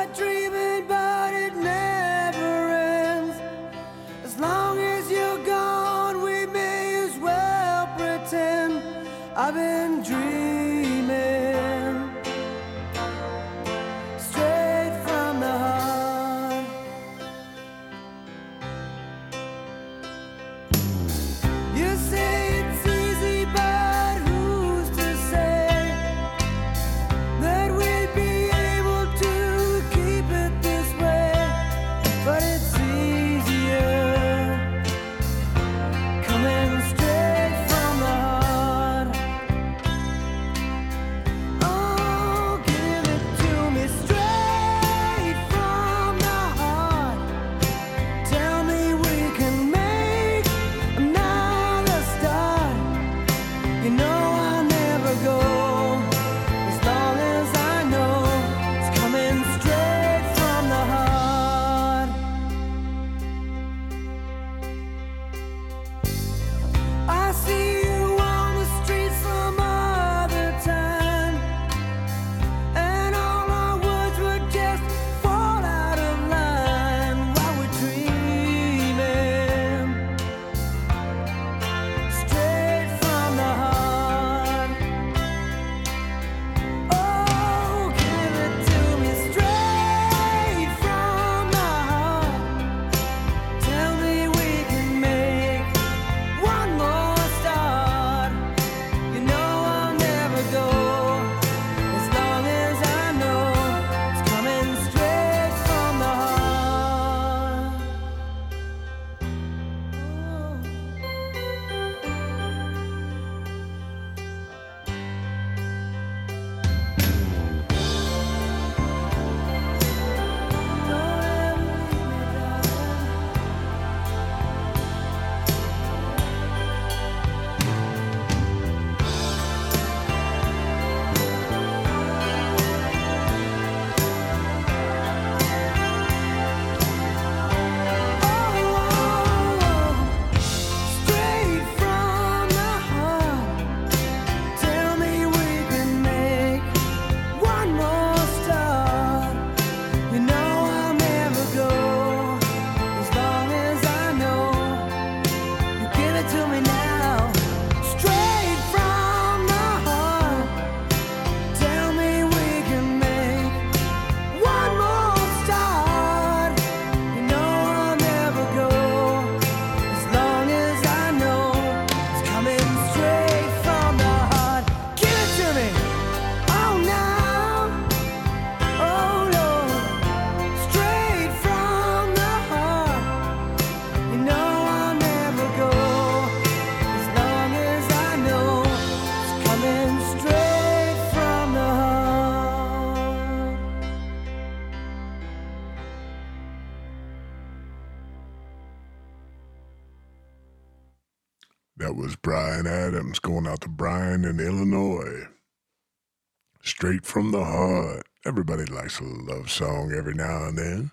[209.45, 210.91] love song every now and then.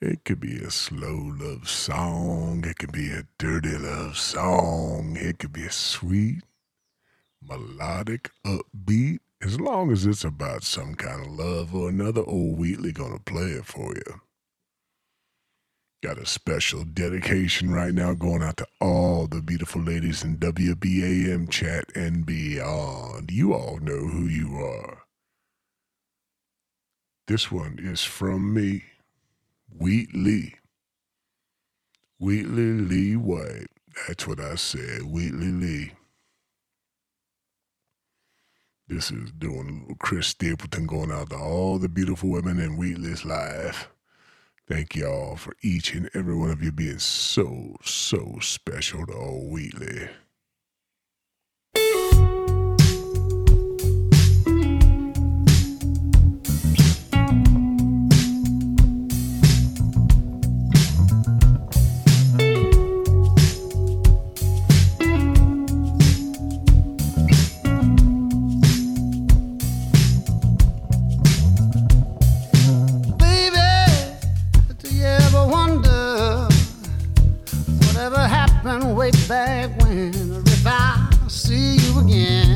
[0.00, 2.64] It could be a slow love song.
[2.66, 5.16] It could be a dirty love song.
[5.20, 6.42] It could be a sweet,
[7.40, 9.20] melodic, upbeat.
[9.40, 13.50] As long as it's about some kind of love or another, old Wheatley gonna play
[13.50, 14.20] it for you.
[16.02, 21.50] Got a special dedication right now going out to all the beautiful ladies in WBAM
[21.50, 23.30] chat and beyond.
[23.30, 25.07] You all know who you are.
[27.28, 28.84] This one is from me,
[29.78, 30.54] Wheatley.
[32.18, 33.66] Wheatley Lee White.
[34.06, 35.92] That's what I said, Wheatley Lee.
[38.88, 42.78] This is doing a little Chris Stapleton going out to all the beautiful women in
[42.78, 43.90] Wheatley's life.
[44.66, 49.52] Thank y'all for each and every one of you being so, so special to old
[49.52, 50.08] Wheatley.
[79.08, 80.12] way back when.
[80.46, 82.47] If I see you again.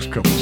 [0.00, 0.39] next couple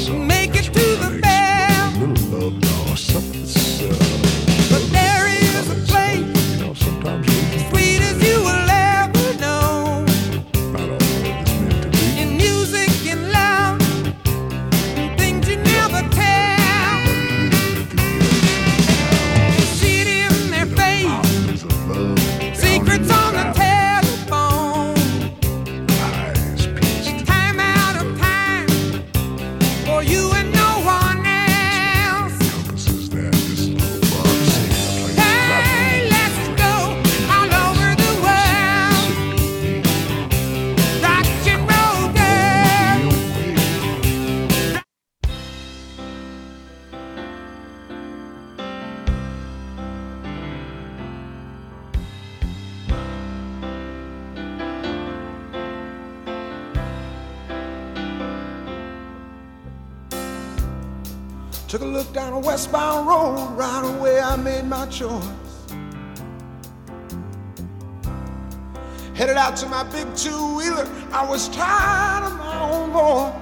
[64.89, 65.23] choice.
[69.13, 73.33] Headed out to my big two wheeler, I was tired of my own voice.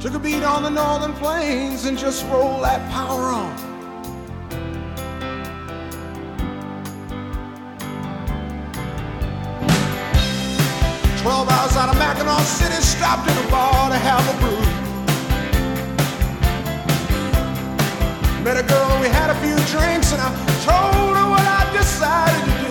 [0.00, 3.56] Took a beat on the northern plains and just rolled that power on.
[11.18, 14.63] Twelve hours out of Mackinaw City, stopped in a bar to have a brew.
[18.54, 20.30] Met a girl and we had a few drinks and I
[20.62, 22.70] told her what I decided to do.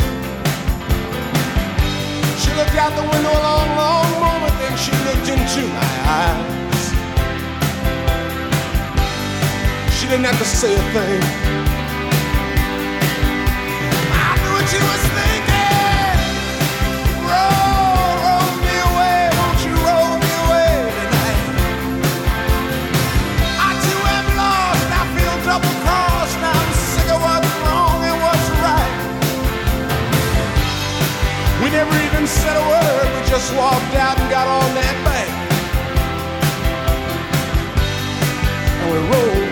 [2.39, 6.83] She looked out the window a long, long moment, then she looked into my eyes.
[9.99, 11.42] She didn't have to say a thing.
[32.41, 35.31] Said a word, we just walked out and got on that bank.
[38.81, 39.42] And we rolled.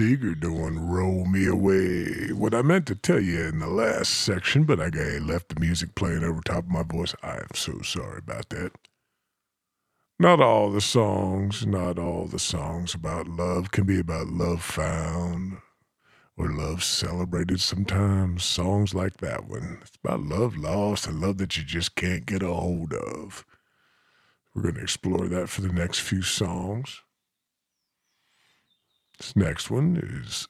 [0.00, 2.32] Bob Seger doing Roll Me Away.
[2.32, 5.60] What I meant to tell you in the last section, but I I left the
[5.60, 7.14] music playing over top of my voice.
[7.22, 8.72] I am so sorry about that.
[10.18, 15.58] Not all the songs, not all the songs about love can be about love found
[16.34, 18.42] or love celebrated sometimes.
[18.42, 19.80] Songs like that one.
[19.82, 23.44] It's about love lost and love that you just can't get a hold of.
[24.54, 27.02] We're going to explore that for the next few songs.
[29.20, 30.48] This next one is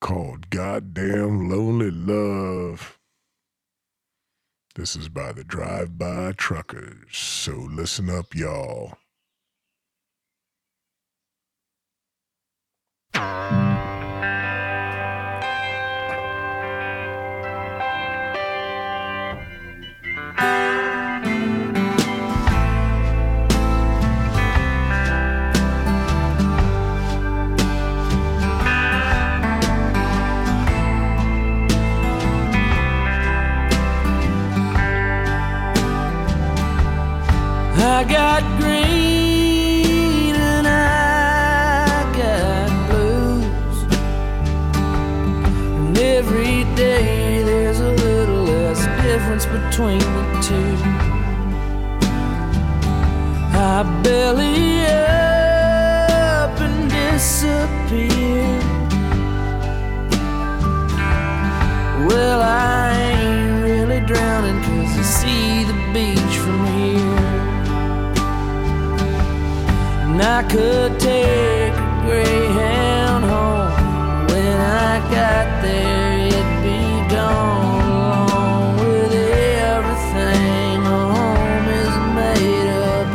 [0.00, 2.98] called Goddamn Lonely Love.
[4.74, 8.98] This is by the Drive By Truckers, so listen up, y'all.
[37.98, 43.78] I got green and I got blues.
[45.78, 50.76] And every day there's a little less difference between the two.
[53.58, 58.46] I belly up and disappear.
[62.06, 66.97] Well, I ain't really drowning cause I see the beach from here.
[70.20, 74.26] And I could take a greyhound home.
[74.26, 76.82] When I got there, it'd be
[77.14, 83.14] gone along with everything a home is made up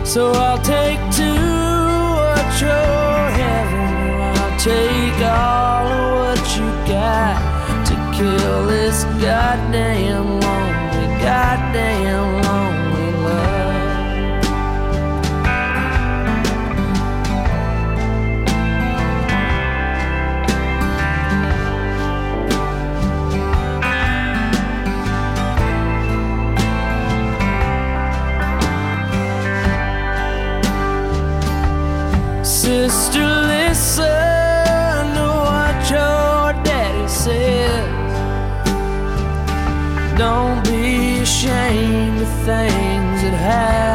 [0.00, 0.08] of.
[0.08, 0.85] So I'll take
[42.46, 43.85] things that hide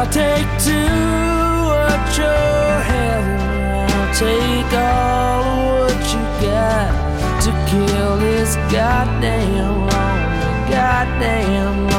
[0.00, 0.80] I'll take to
[1.68, 3.84] what you're having.
[3.98, 11.89] I'll take all of what you got to kill this goddamn lonely, goddamn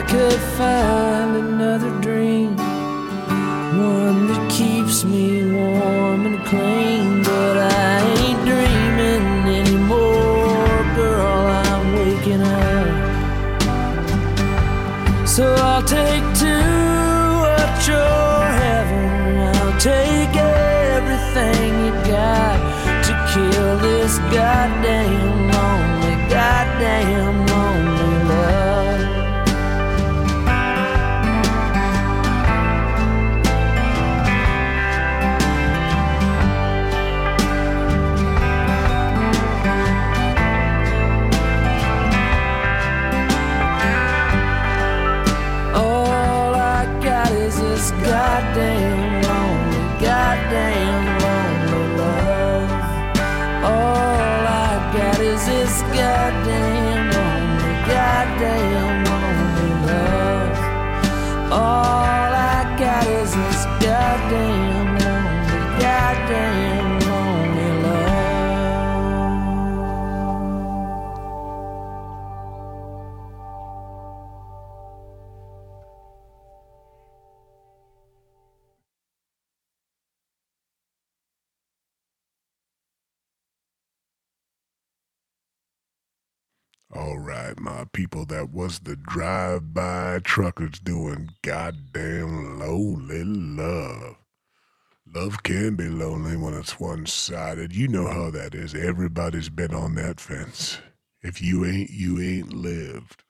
[0.00, 2.56] I could find another dream,
[3.76, 7.22] one that keeps me warm and clean.
[7.22, 11.48] But I ain't dreaming anymore, girl.
[11.66, 12.88] I'm waking up.
[15.28, 16.54] So I'll take to
[17.44, 19.36] what you're having.
[19.52, 22.56] I'll take everything you got
[23.04, 27.49] to kill this goddamn lonely, goddamn
[87.92, 94.16] people, that was the drive-by truckers doing goddamn lonely love.
[95.12, 97.74] Love can be lonely when it's one-sided.
[97.74, 98.74] You know how that is.
[98.74, 100.78] Everybody's been on that fence.
[101.22, 103.24] If you ain't, you ain't lived.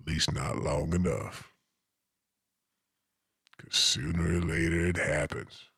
[0.00, 1.52] At least not long enough.
[3.56, 5.70] Because sooner or later it happens.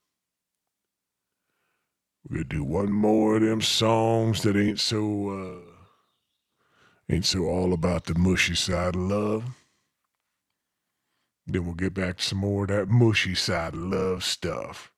[2.28, 5.65] Gonna do one more of them songs that ain't so uh
[7.08, 9.44] ain't so all about the mushy side of love.
[11.46, 14.92] Then we'll get back to some more of that mushy side of love stuff.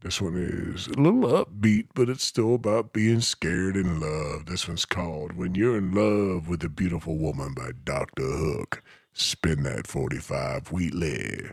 [0.00, 4.46] This one is a little upbeat, but it's still about being scared in love.
[4.46, 8.24] This one's called When You're in Love with a Beautiful Woman by Dr.
[8.24, 8.82] Hook.
[9.12, 11.50] Spin that 45 Wheatley.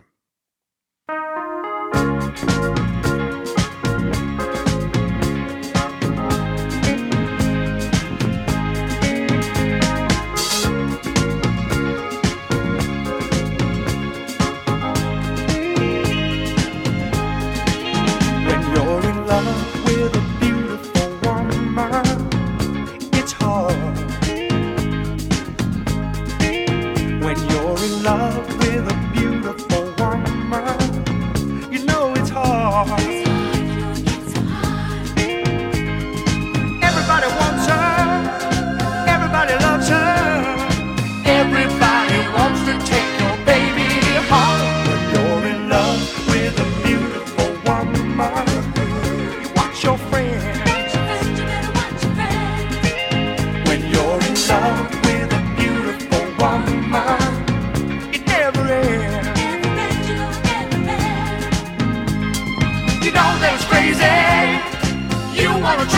[32.88, 33.19] It's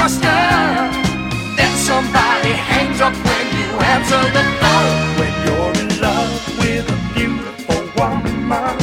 [0.01, 5.19] Then somebody hangs up when you answer the phone.
[5.19, 8.79] When you're in love with a beautiful woman,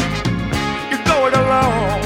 [0.88, 2.02] you're going alone.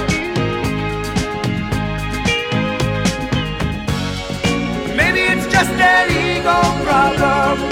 [4.97, 7.69] Maybe it's just an ego problem.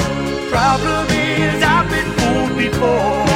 [0.50, 3.29] Problem is I've been fooled before.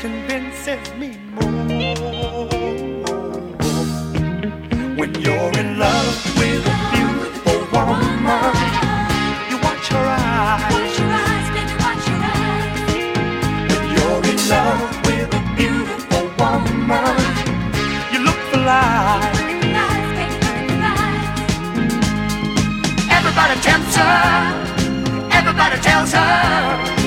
[0.00, 2.48] Convinces me more.
[4.96, 8.54] When you're in love with a beautiful woman,
[9.50, 10.72] you watch her eyes.
[13.68, 17.16] When you're in love with a beautiful woman,
[18.10, 19.36] you look for life.
[23.18, 24.16] Everybody tempts her.
[25.30, 26.99] Everybody tells her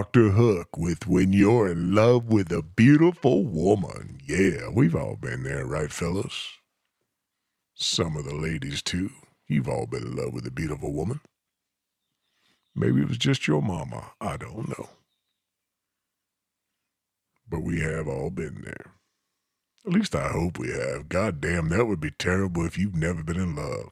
[0.00, 0.30] Dr.
[0.30, 4.18] Hook with When You're in Love with a Beautiful Woman.
[4.26, 6.52] Yeah, we've all been there, right, fellas?
[7.74, 9.10] Some of the ladies, too.
[9.46, 11.20] You've all been in love with a beautiful woman.
[12.74, 14.12] Maybe it was just your mama.
[14.22, 14.88] I don't know.
[17.46, 18.94] But we have all been there.
[19.86, 21.10] At least I hope we have.
[21.10, 23.90] God damn, that would be terrible if you've never been in love.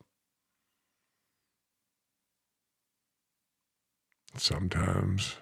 [4.39, 5.37] Sometimes,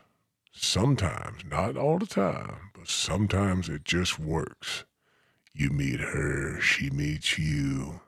[0.56, 4.84] sometimes, not all the time, but sometimes it just works.
[5.52, 8.00] You meet her, she meets you.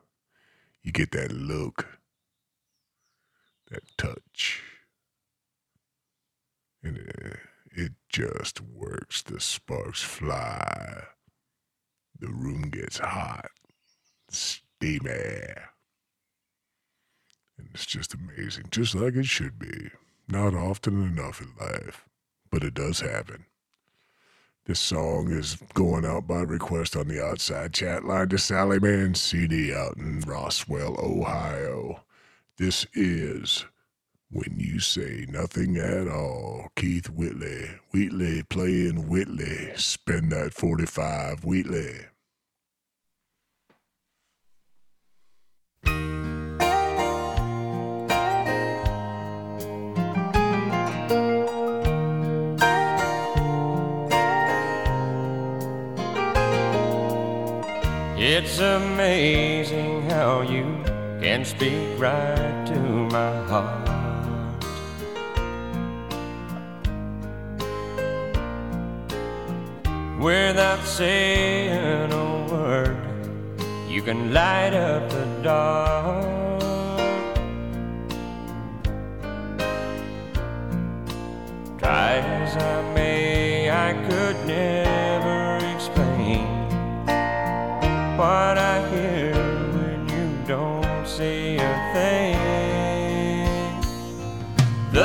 [0.83, 1.99] You get that look,
[3.69, 4.63] that touch.
[6.81, 7.37] And it,
[7.71, 9.21] it just works.
[9.21, 11.03] The sparks fly.
[12.19, 13.49] The room gets hot,
[14.29, 15.09] steamy.
[17.57, 19.89] And it's just amazing, just like it should be.
[20.27, 22.05] Not often enough in life,
[22.51, 23.45] but it does happen.
[24.65, 29.15] This song is going out by request on the outside chat line to Sally Man
[29.15, 32.03] CD out in Roswell, Ohio.
[32.57, 33.65] This is
[34.29, 36.67] When You Say Nothing at All.
[36.75, 37.79] Keith Whitley.
[37.91, 39.71] Wheatley playing Whitley.
[39.75, 42.01] Spend that 45, Wheatley.
[58.31, 60.83] It's amazing how you
[61.19, 62.79] can speak right to
[63.09, 63.89] my heart.
[70.19, 73.01] Without saying a word,
[73.89, 76.61] you can light up the dark.
[81.79, 84.88] Try as I may, I could never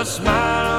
[0.05, 0.74] smile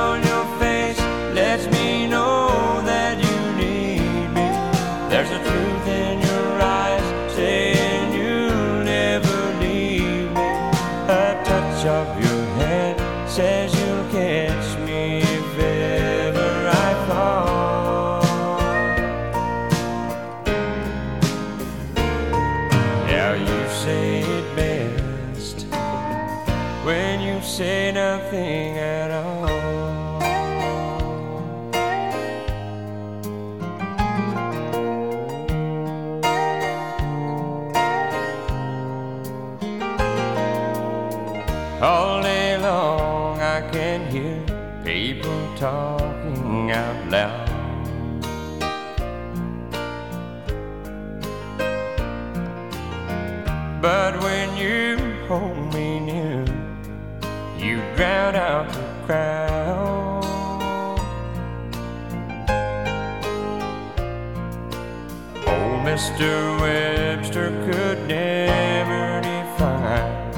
[66.15, 66.61] Mr.
[66.61, 70.31] Webster could never define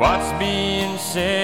[0.00, 1.43] what's being said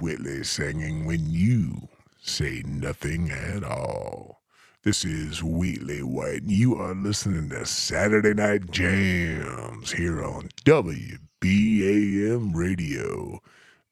[0.00, 1.88] Whitley singing When You
[2.20, 4.42] Say Nothing at All.
[4.82, 12.54] This is Wheatley White, and you are listening to Saturday Night Jamz here on WBAM
[12.54, 13.40] Radio,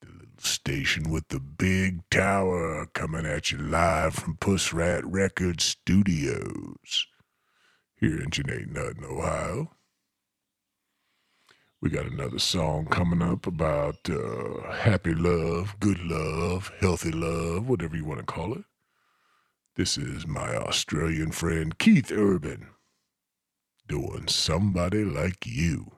[0.01, 5.65] the little station with the big tower coming at you live from Puss Rat Records
[5.65, 7.07] Studios
[7.97, 9.71] here in Janae Nutton, Ohio.
[11.85, 17.94] We got another song coming up about uh, happy love, good love, healthy love, whatever
[17.94, 18.65] you want to call it.
[19.77, 22.69] This is my Australian friend Keith Urban
[23.86, 25.93] doing Somebody Like You.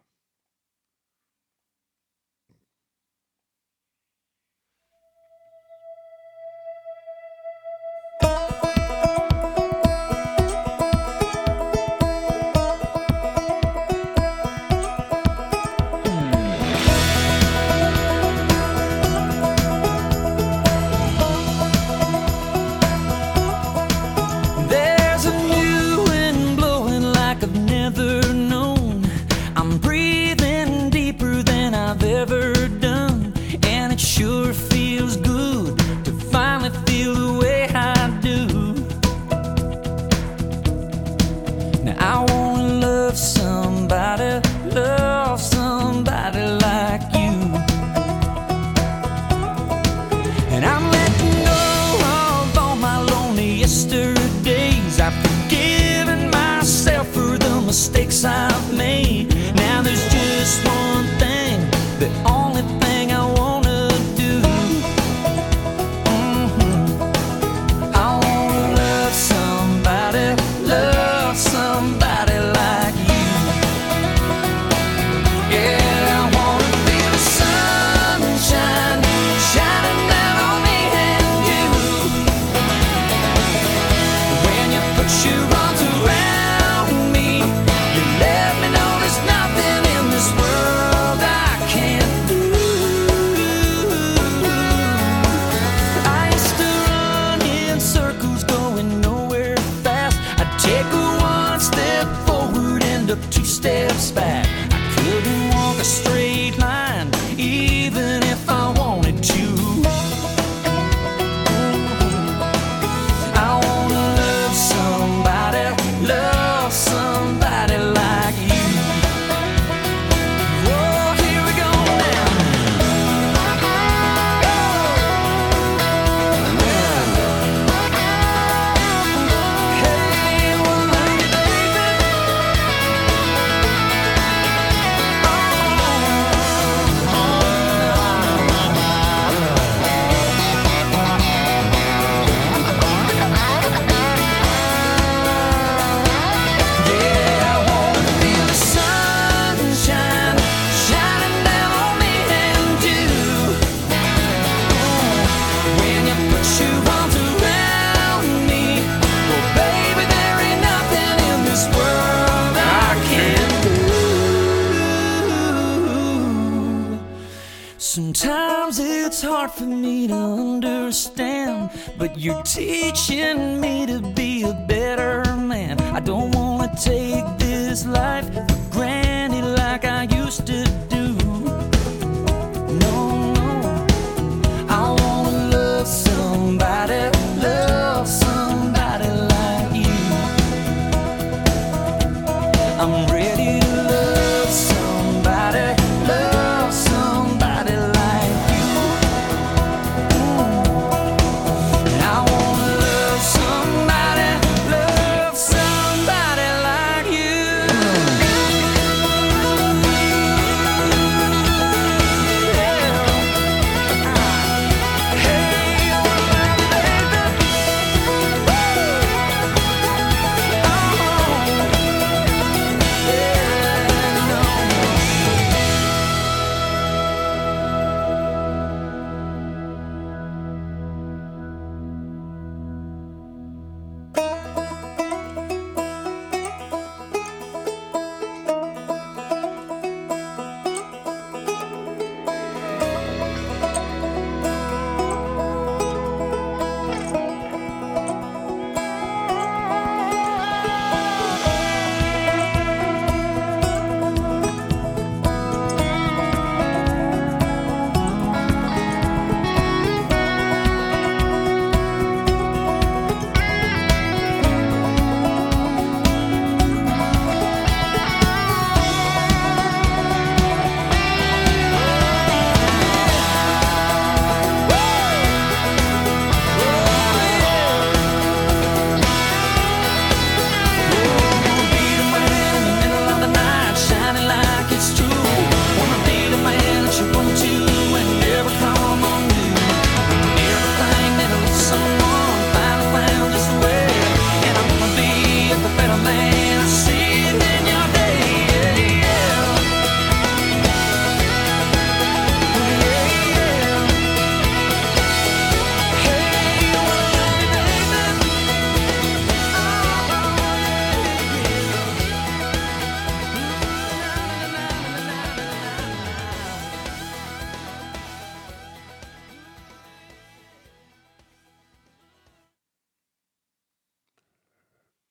[57.77, 58.86] mistakes I've made.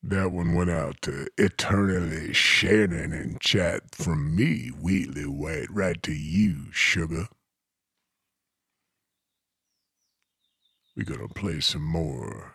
[0.08, 6.14] That one went out to Eternally Shannon and chat from me, Wheatley White, right to
[6.14, 7.28] you, sugar.
[10.96, 12.54] We're going to play some more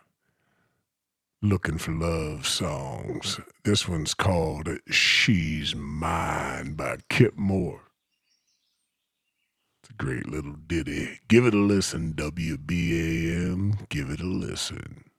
[1.43, 3.40] Looking for Love songs.
[3.64, 7.82] This one's called She's Mine by Kip Moore.
[9.82, 11.18] It's a great little ditty.
[11.27, 13.89] Give it a listen, WBAM.
[13.89, 15.10] Give it a listen.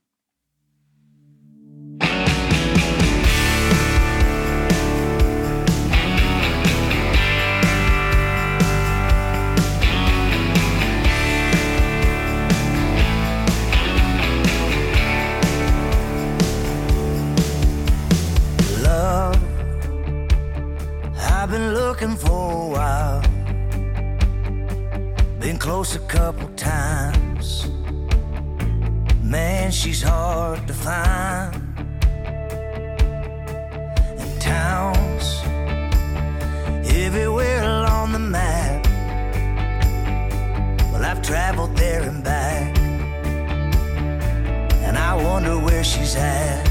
[21.59, 23.21] Looking for a while.
[25.39, 27.67] Been close a couple times.
[29.21, 31.55] Man, she's hard to find.
[34.19, 35.41] And towns
[36.87, 38.85] everywhere along the map.
[40.91, 42.77] Well, I've traveled there and back.
[44.85, 46.65] And I wonder where she's at.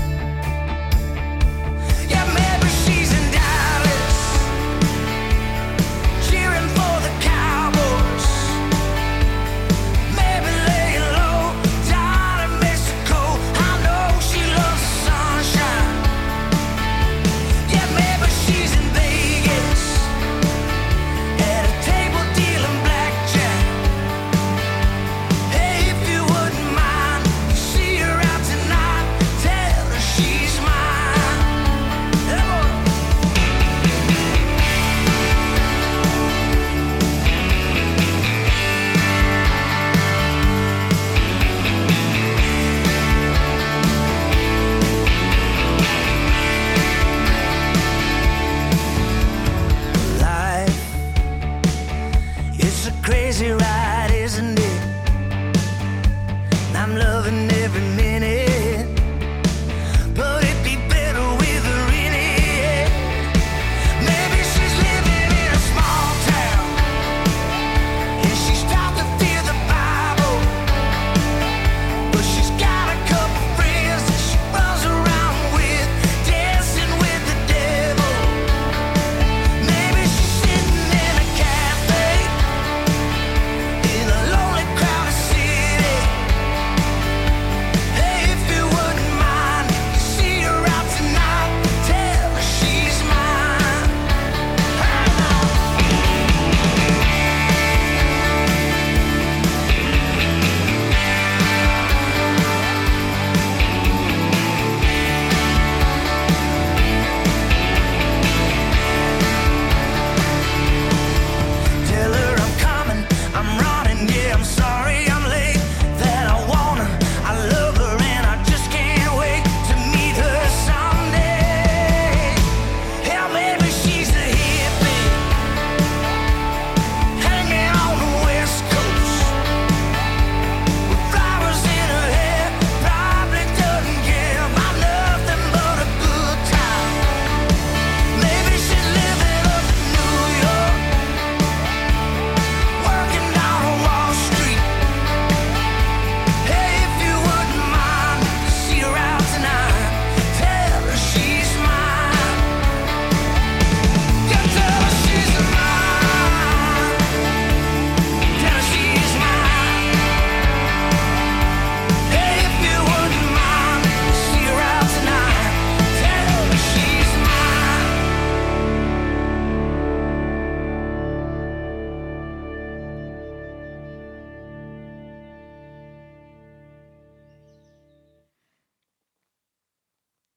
[2.08, 2.49] Yeah, maybe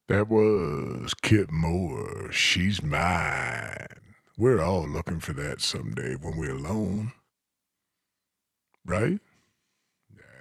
[0.09, 2.29] That was Kip Moore.
[2.29, 3.87] She's mine.
[4.37, 7.13] We're all looking for that someday when we're alone.
[8.85, 9.19] Right?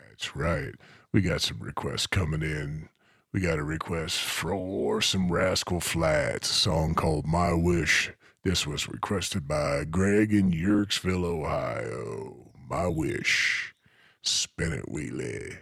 [0.08, 0.74] That's right.
[1.12, 2.88] We got some requests coming in.
[3.32, 8.10] We got a request for some Rascal Flatts, a song called My Wish.
[8.42, 12.50] This was requested by Greg in Yerksville, Ohio.
[12.68, 13.76] My Wish.
[14.22, 15.58] Spin it, Wheelie.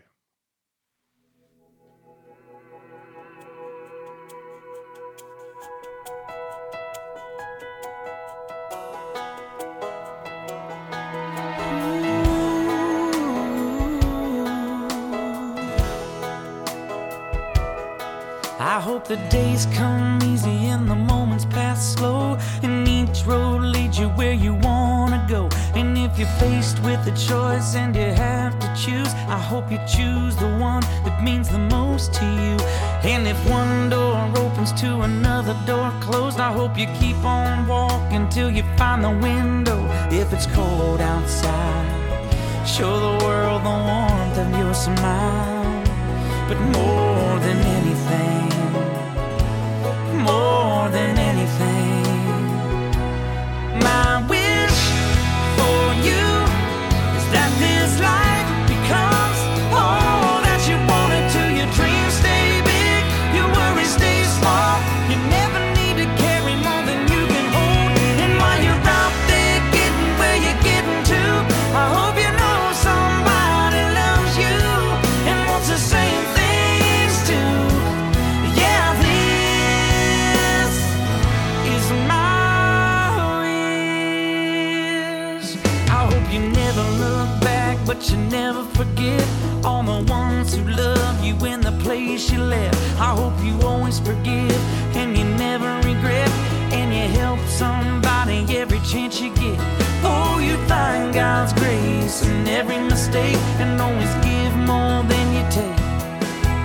[18.71, 22.39] I hope the days come easy and the moments pass slow.
[22.63, 25.49] And each road leads you where you wanna go.
[25.75, 29.81] And if you're faced with a choice and you have to choose, I hope you
[29.89, 32.57] choose the one that means the most to you.
[33.03, 38.29] And if one door opens to another door closed, I hope you keep on walking
[38.29, 39.81] till you find the window.
[40.13, 41.91] If it's cold outside,
[42.65, 45.83] show the world the warmth of your smile.
[46.47, 47.10] But more
[92.21, 92.77] wish you left.
[93.01, 94.61] I hope you always forgive
[94.97, 96.29] and you never regret.
[96.73, 99.59] And you help somebody every chance you get.
[100.03, 105.77] Oh, you find God's grace in every mistake and always give more than you take.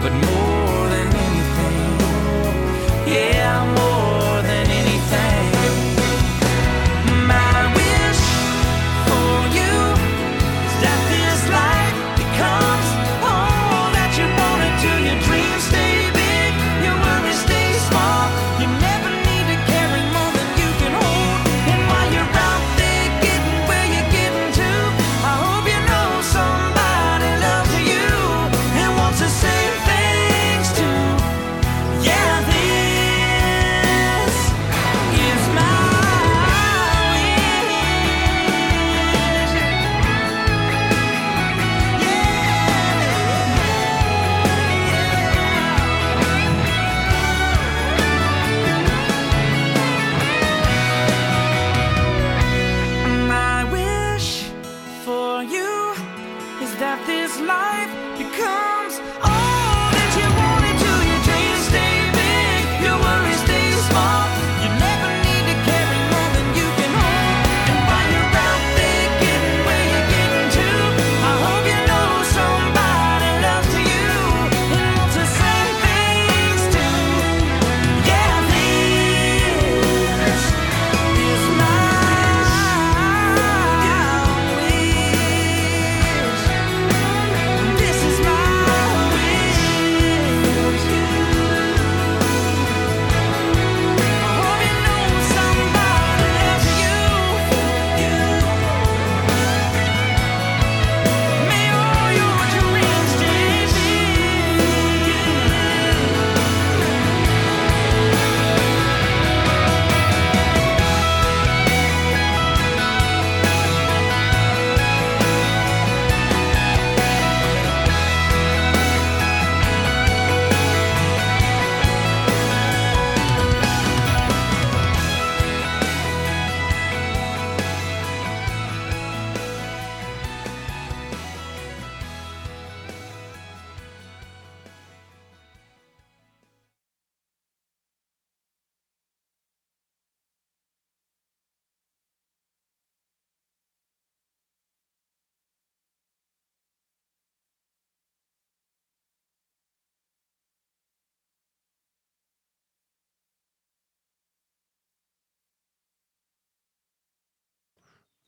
[0.01, 0.64] But more.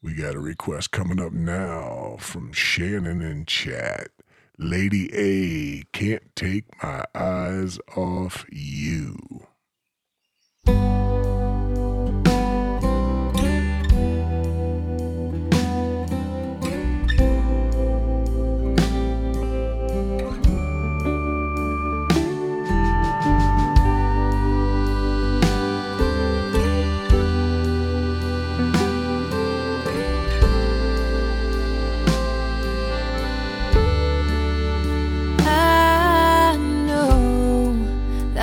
[0.01, 4.09] We got a request coming up now from Shannon in chat.
[4.57, 9.46] Lady A, can't take my eyes off you.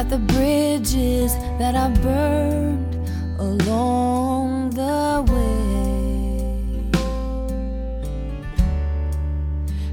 [0.04, 2.94] at the bridges that I burned
[3.38, 6.90] along the way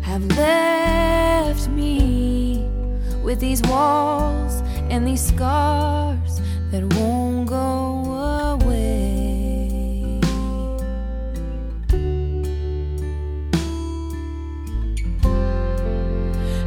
[0.01, 2.67] have left me
[3.23, 7.69] with these walls and these scars that won't go
[8.55, 10.19] away.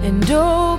[0.02, 0.73] And oh.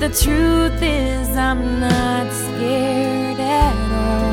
[0.00, 4.30] The truth is, I'm not scared at all.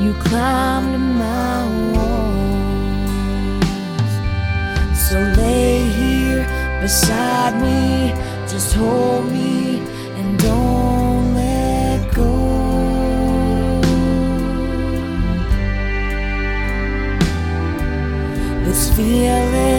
[0.00, 2.92] You climbed my walls,
[5.08, 6.46] so lay here
[6.80, 8.14] beside me,
[8.46, 9.80] just hold me
[10.18, 12.34] and don't let go.
[18.64, 19.77] This feeling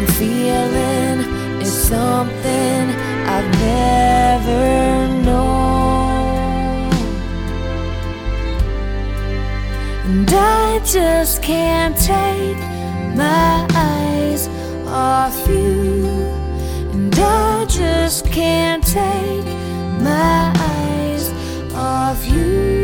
[0.00, 2.88] I'm feeling is something
[3.28, 6.90] I've never known.
[10.06, 12.56] And I just can't take
[13.14, 14.48] my eyes
[14.86, 16.06] off you.
[16.92, 19.44] And I just can't take
[20.00, 21.28] my eyes
[21.74, 22.79] off you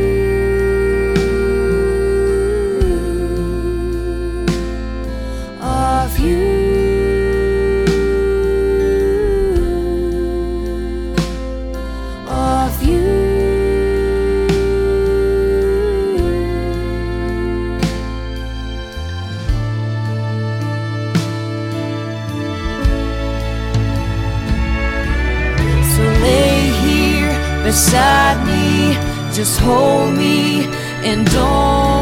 [27.77, 28.95] beside me,
[29.35, 30.65] just hold me
[31.05, 31.96] and don't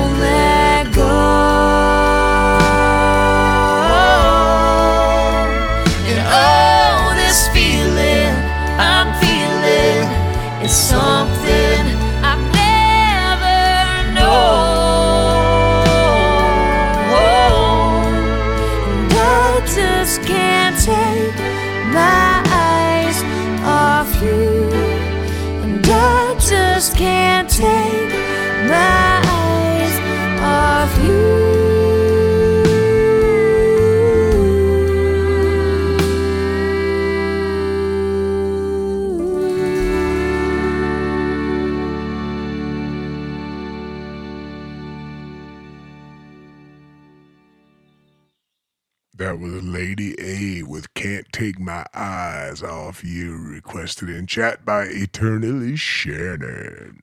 [52.55, 57.03] Eyes Off You, requested in chat by Eternally Shannon.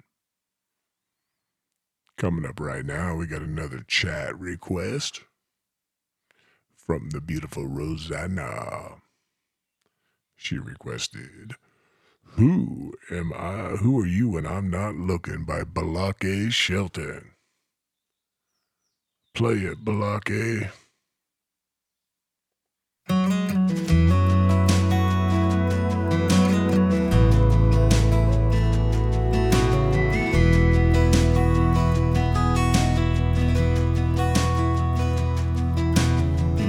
[2.17, 5.23] Coming up right now, we got another chat request
[6.77, 9.01] from the beautiful Rosanna.
[10.37, 11.55] She requested,
[12.37, 13.75] Who am I?
[13.81, 17.31] Who are you when I'm not looking by Balake Shelton?
[19.33, 20.71] Play it, Balake.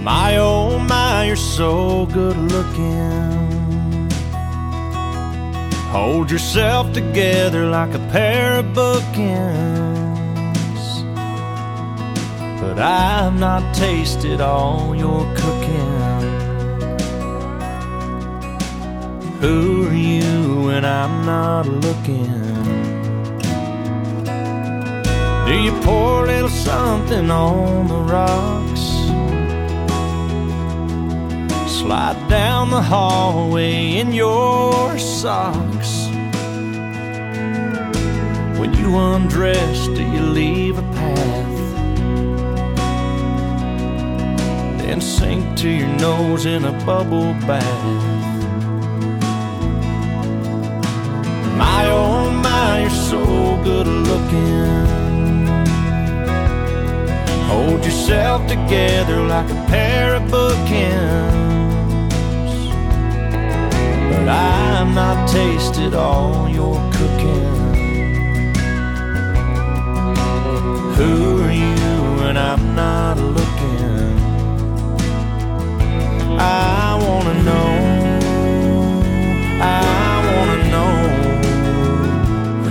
[0.03, 4.11] My oh my, you're so good looking.
[5.93, 10.03] Hold yourself together like a pair of bookends.
[12.61, 16.19] But I've not tasted all your cooking.
[19.41, 22.43] Who are you when I'm not looking?
[25.47, 28.91] Do you pour a little something on the rocks?
[31.81, 36.07] Slide down the hallway in your socks.
[38.59, 41.57] When you undress, do you leave a path?
[44.82, 47.65] Then sink to your nose in a bubble bath.
[51.57, 53.24] My oh my, you're so
[53.65, 54.86] good looking.
[57.49, 61.52] Hold yourself together like a pair of bookends.
[64.24, 67.43] But I've not tasted all your cooking.
[70.94, 74.20] Who are you when I'm not looking?
[76.39, 77.70] I wanna know.
[79.61, 80.94] I wanna know.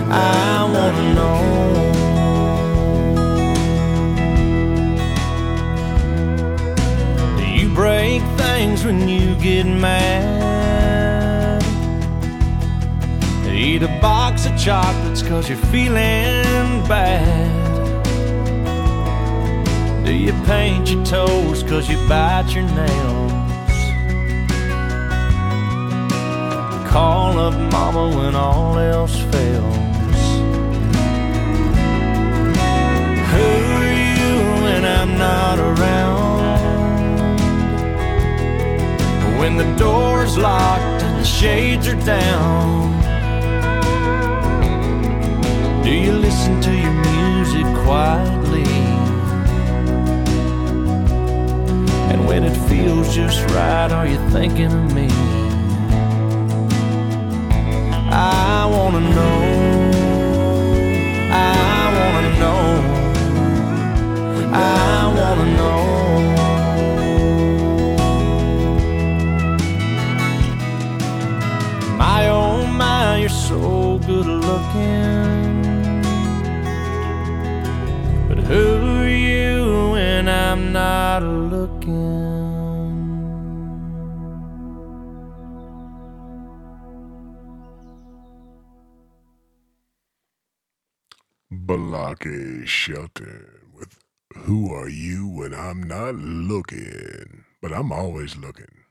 [0.09, 1.39] I wanna know.
[7.43, 10.30] You break things when you get mad.
[13.83, 17.49] A box of chocolates cause you're feeling bad.
[20.05, 23.31] Do you paint your toes cause you bite your nails?
[26.91, 29.75] Call up mama when all else fails.
[33.33, 33.47] Who
[33.79, 36.39] are you when I'm not around?
[39.39, 43.00] When the door's locked and the shades are down.
[45.91, 48.63] Do you listen to your music quietly?
[52.11, 55.09] And when it feels just right, are you thinking of me?
[58.09, 59.41] I wanna know.
[61.33, 62.63] I wanna know.
[64.53, 65.79] I wanna know.
[71.97, 75.50] My oh my, you're so good looking.
[78.51, 82.11] Who are you when I'm not looking?
[91.49, 93.97] Blake Shelton with
[94.39, 97.45] Who Are You When I'm Not Looking?
[97.61, 98.83] But I'm always looking.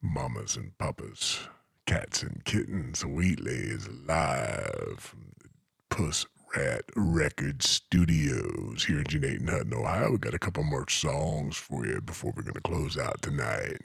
[0.00, 1.48] Mamas and papas,
[1.84, 5.50] cats and kittens, Wheatley is live from the
[5.90, 6.24] Puss
[6.56, 10.12] Rat Record Studios here in Janaton Hutton, Ohio.
[10.12, 13.82] We got a couple more songs for you before we're going to close out tonight.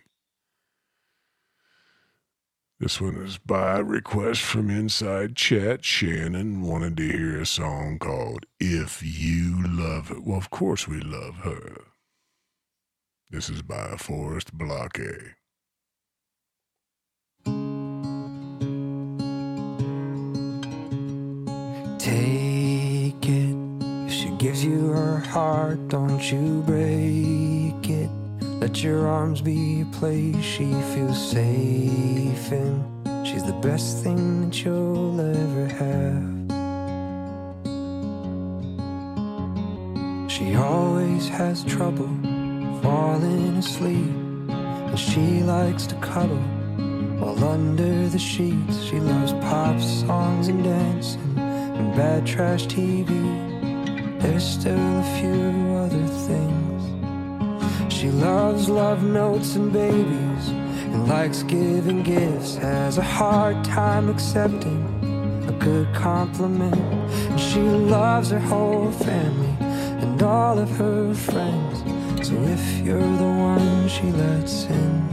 [2.80, 5.84] This one is by request from Inside Chat.
[5.84, 10.23] Shannon wanted to hear a song called If You Love It.
[10.23, 11.76] Well, of course we love her.
[13.30, 15.34] This is by Forrest Blakk.
[21.99, 22.60] Take
[24.41, 28.09] gives you her heart, don't you break it.
[28.59, 33.23] Let your arms be a place she feels safe in.
[33.23, 36.26] She's the best thing that you'll ever have.
[40.31, 42.09] She always has trouble
[42.81, 44.15] falling asleep,
[44.49, 46.45] and she likes to cuddle
[47.19, 48.81] while under the sheets.
[48.85, 53.51] She loves pop songs and dancing and bad trash TV.
[54.22, 57.91] There's still a few other things.
[57.91, 60.49] She loves love notes and babies
[60.93, 62.56] and likes giving gifts.
[62.57, 64.81] Has a hard time accepting
[65.48, 66.76] a good compliment.
[67.31, 71.80] And she loves her whole family and all of her friends.
[72.27, 75.10] So if you're the one she lets in,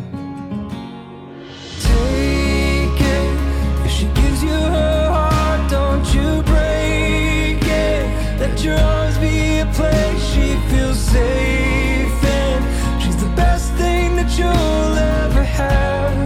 [1.80, 3.86] take it.
[3.86, 6.67] If she gives you her heart, don't you break
[8.38, 13.00] Let your arms be a place she feels safe in.
[13.00, 16.16] She's the best thing that you'll ever have.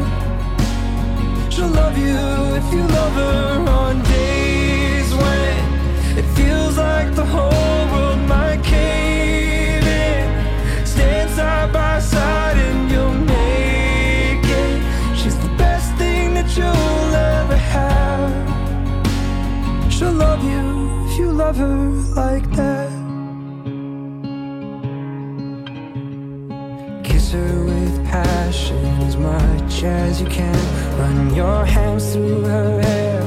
[1.50, 2.18] She'll love you
[2.60, 9.86] if you love her on days when it feels like the whole world might cave
[9.86, 10.86] in.
[10.86, 12.51] Stand side by side
[21.58, 22.90] like that.
[27.04, 30.56] Kiss her with passion as much as you can.
[30.98, 33.22] Run your hands through her hair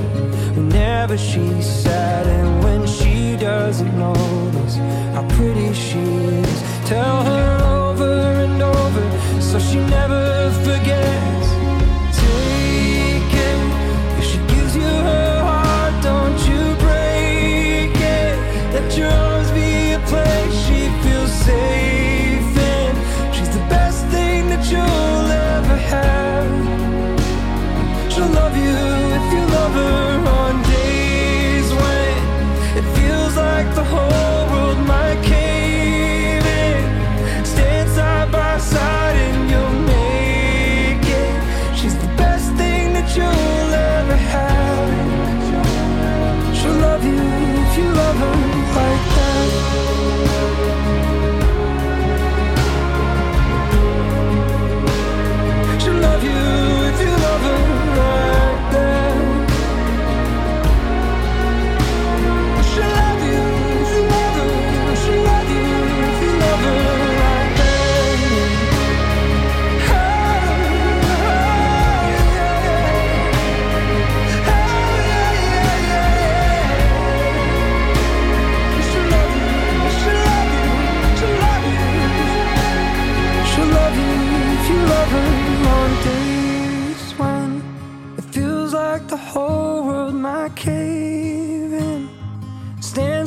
[0.55, 4.75] whenever she's sad and when she doesn't notice
[5.13, 6.63] how pretty she is.
[6.85, 8.13] Tell her over
[8.45, 11.24] and over so she never forgets.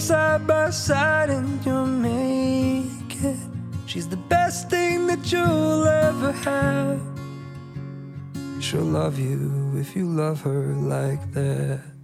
[0.01, 3.39] side by side and you'll make it.
[3.87, 7.01] She's the best thing that you'll ever have.
[8.61, 11.98] She'll love you if you love her like that.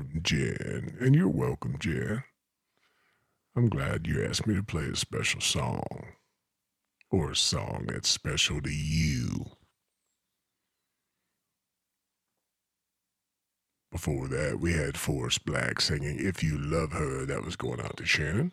[0.00, 2.24] from Jen, and you're welcome, Jen.
[3.56, 6.06] I'm glad you asked me to play a special song,
[7.10, 9.46] or a song that's special to you.
[13.92, 17.96] Before that, we had Forrest Blakk singing If You Love Her, that was going out
[17.96, 18.52] to Shannon.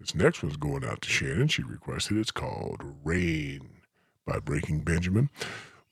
[0.00, 1.48] This next one's going out to Shannon.
[1.48, 3.68] She requested it's called Rain
[4.26, 5.28] by Breaking Benjamin.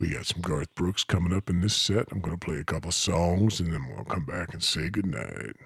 [0.01, 2.07] We got some Garth Brooks coming up in this set.
[2.13, 5.57] I'm going to play a couple songs and then we'll come back and say goodnight.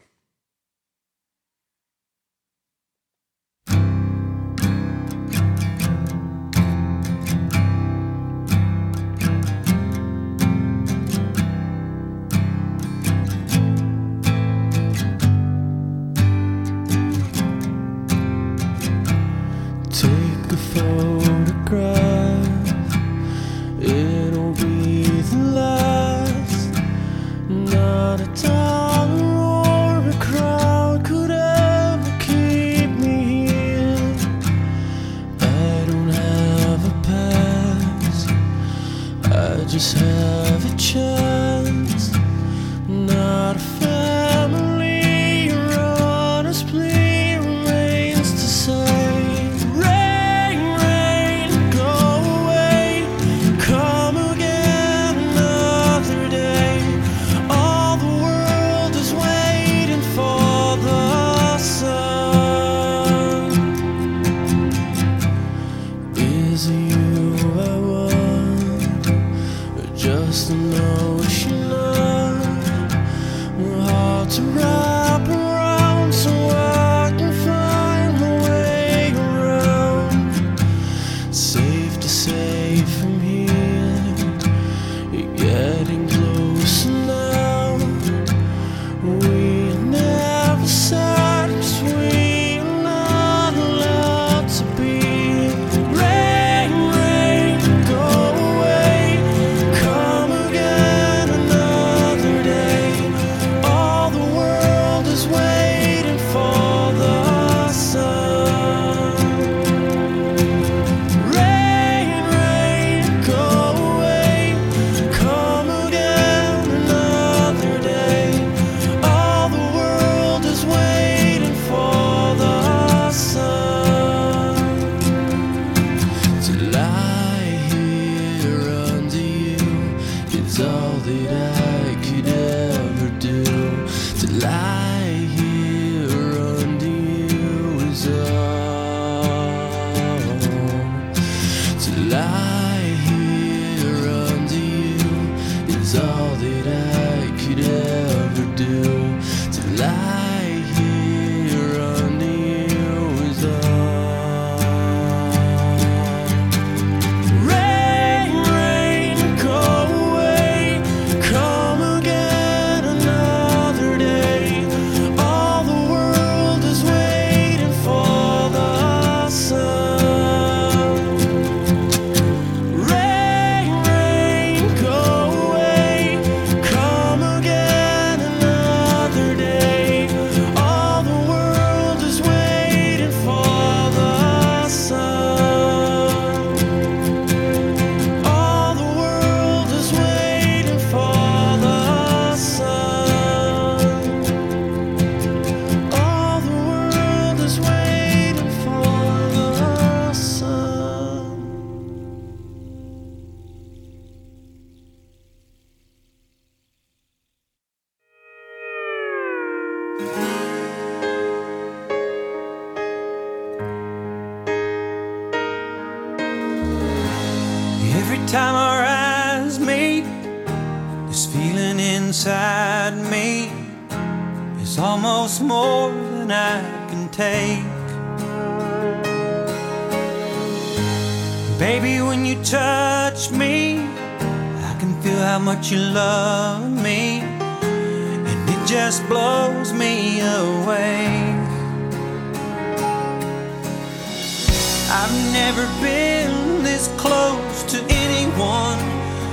[244.94, 248.78] I've never been this close to anyone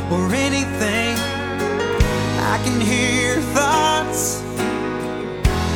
[0.10, 1.18] or anything.
[2.54, 4.42] I can hear your thoughts,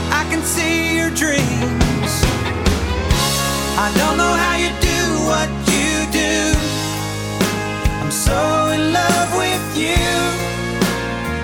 [0.10, 2.12] I can see your dreams.
[3.78, 6.36] I don't know how you do what you do.
[8.00, 8.40] I'm so
[8.72, 10.08] in love with you,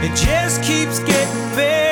[0.01, 1.88] it just keeps getting better.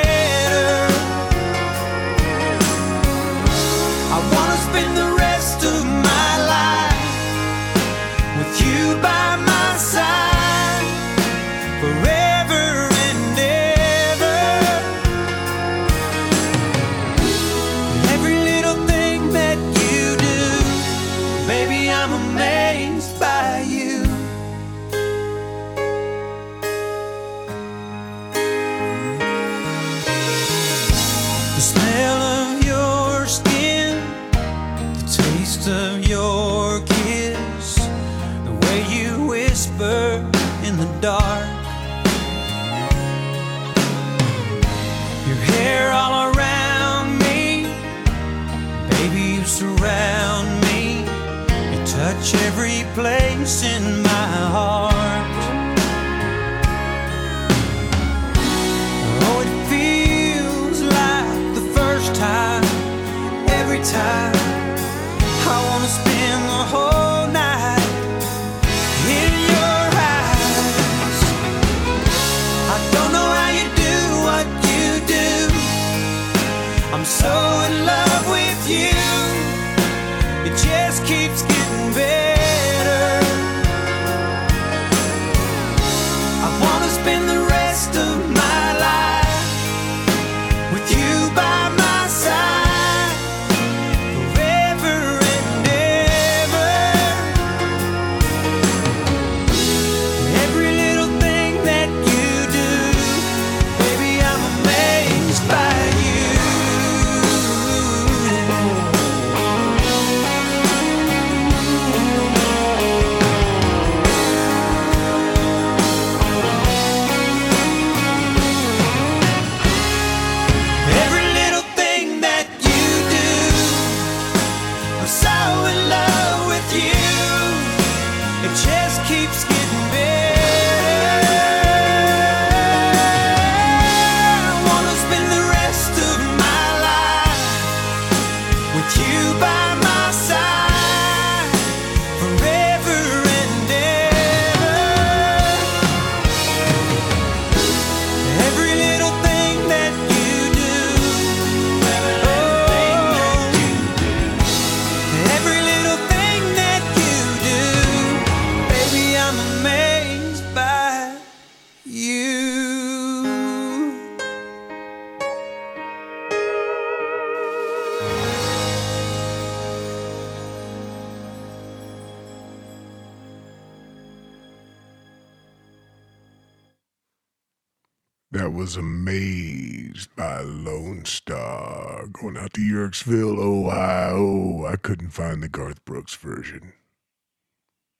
[182.88, 184.66] Yerksville, Ohio.
[184.66, 186.72] I couldn't find the Garth Brooks version.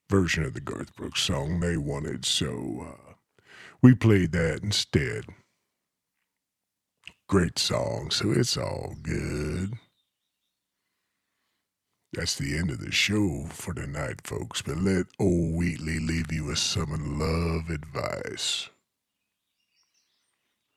[0.08, 3.12] Version of the Garth Brooks song they wanted, so uh,
[3.82, 5.26] we played that instead.
[7.28, 9.74] Great song, so it's all good.
[12.14, 14.62] That's the end of the show for tonight, folks.
[14.62, 18.70] But let old Wheatley leave you with some love advice.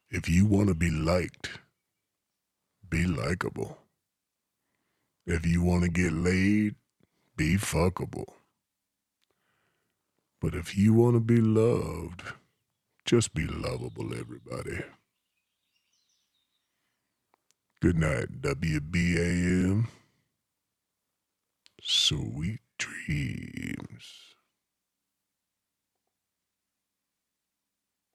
[0.10, 1.52] If you want to be liked,
[2.90, 3.81] be likable.
[5.32, 6.76] If you want to get laid,
[7.38, 8.34] be fuckable.
[10.42, 12.22] But if you want to be loved,
[13.06, 14.84] just be lovable, everybody.
[17.80, 19.88] Good night, WBAM.
[21.82, 24.31] Sweet dreams.